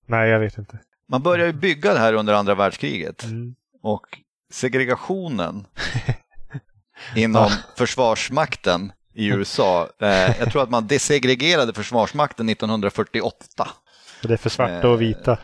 Nej, 0.06 0.30
jag 0.30 0.40
vet 0.40 0.58
inte. 0.58 0.78
Man 1.08 1.22
började 1.22 1.50
ju 1.50 1.52
bygga 1.52 1.92
det 1.92 1.98
här 1.98 2.12
under 2.12 2.34
andra 2.34 2.54
världskriget 2.54 3.24
mm. 3.24 3.54
och 3.82 4.06
segregationen 4.52 5.66
inom 7.16 7.50
försvarsmakten 7.76 8.92
i 9.14 9.26
USA. 9.26 9.88
Eh, 10.00 10.08
jag 10.38 10.52
tror 10.52 10.62
att 10.62 10.70
man 10.70 10.86
desegregerade 10.86 11.72
försvarsmakten 11.72 12.48
1948. 12.48 13.68
Så 14.22 14.28
det 14.28 14.34
är 14.34 14.38
för 14.38 14.50
svarta 14.50 14.88
och 14.88 15.02
vita. 15.02 15.32
Eh, 15.32 15.38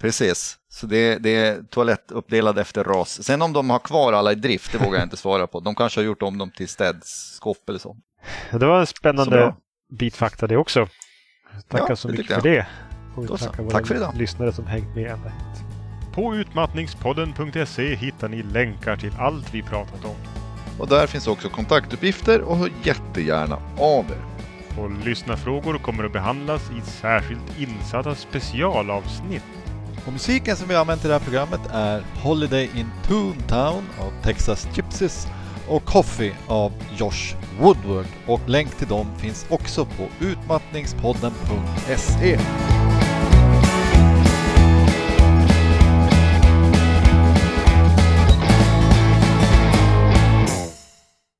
precis, 0.00 0.58
så 0.68 0.86
det, 0.86 1.18
det 1.18 1.36
är 1.36 1.62
toalettuppdelad 1.62 2.58
efter 2.58 2.84
ras. 2.84 3.22
Sen 3.22 3.42
om 3.42 3.52
de 3.52 3.70
har 3.70 3.78
kvar 3.78 4.12
alla 4.12 4.32
i 4.32 4.34
drift, 4.34 4.72
det 4.72 4.78
vågar 4.78 4.98
jag 4.98 5.06
inte 5.06 5.16
svara 5.16 5.46
på. 5.46 5.60
De 5.60 5.74
kanske 5.74 6.00
har 6.00 6.04
gjort 6.04 6.22
om 6.22 6.38
dem 6.38 6.50
till 6.50 6.68
städskåp 6.68 7.68
eller 7.68 7.78
så. 7.78 7.96
Det 8.50 8.66
var 8.66 8.80
en 8.80 8.86
spännande 8.86 9.54
bitfakta 9.98 10.46
det 10.46 10.56
också. 10.56 10.88
Tackar 11.68 11.86
ja, 11.88 11.96
så 11.96 12.08
mycket 12.08 12.26
för 12.26 12.40
det. 12.42 12.66
Och 13.14 13.40
tacka 13.40 13.62
Tack 13.70 13.86
för 13.86 13.94
idag. 13.94 14.14
lyssnare 14.16 14.52
som 14.52 14.66
hängt 14.66 14.94
med 14.94 15.10
ända 15.10 15.28
hit. 15.28 15.64
På 16.12 16.36
utmattningspodden.se 16.36 17.94
hittar 17.94 18.28
ni 18.28 18.42
länkar 18.42 18.96
till 18.96 19.12
allt 19.18 19.54
vi 19.54 19.62
pratat 19.62 20.04
om. 20.04 20.14
Och 20.78 20.88
där 20.88 21.06
finns 21.06 21.26
också 21.26 21.48
kontaktuppgifter 21.48 22.40
och 22.40 22.56
hör 22.56 22.70
jättegärna 22.82 23.58
av 23.78 24.04
er. 24.04 24.24
Och 24.78 24.90
lyssnarfrågor 24.90 25.78
kommer 25.78 26.04
att 26.04 26.12
behandlas 26.12 26.70
i 26.70 26.80
särskilt 26.90 27.58
insatta 27.58 28.14
specialavsnitt. 28.14 29.42
Och 30.06 30.12
musiken 30.12 30.56
som 30.56 30.68
vi 30.68 30.74
använt 30.74 31.04
i 31.04 31.08
det 31.08 31.14
här 31.14 31.20
programmet 31.20 31.60
är 31.70 32.02
Holiday 32.22 32.70
in 32.74 32.90
Toontown 33.08 33.84
av 34.00 34.12
Texas 34.22 34.68
Gypsies 34.74 35.26
och 35.68 35.84
Coffee 35.84 36.32
av 36.46 36.72
Josh 36.96 37.36
Woodward. 37.60 38.06
Och 38.26 38.40
länk 38.46 38.74
till 38.74 38.88
dem 38.88 39.06
finns 39.18 39.46
också 39.48 39.84
på 39.84 40.08
utmattningspodden.se. 40.20 42.38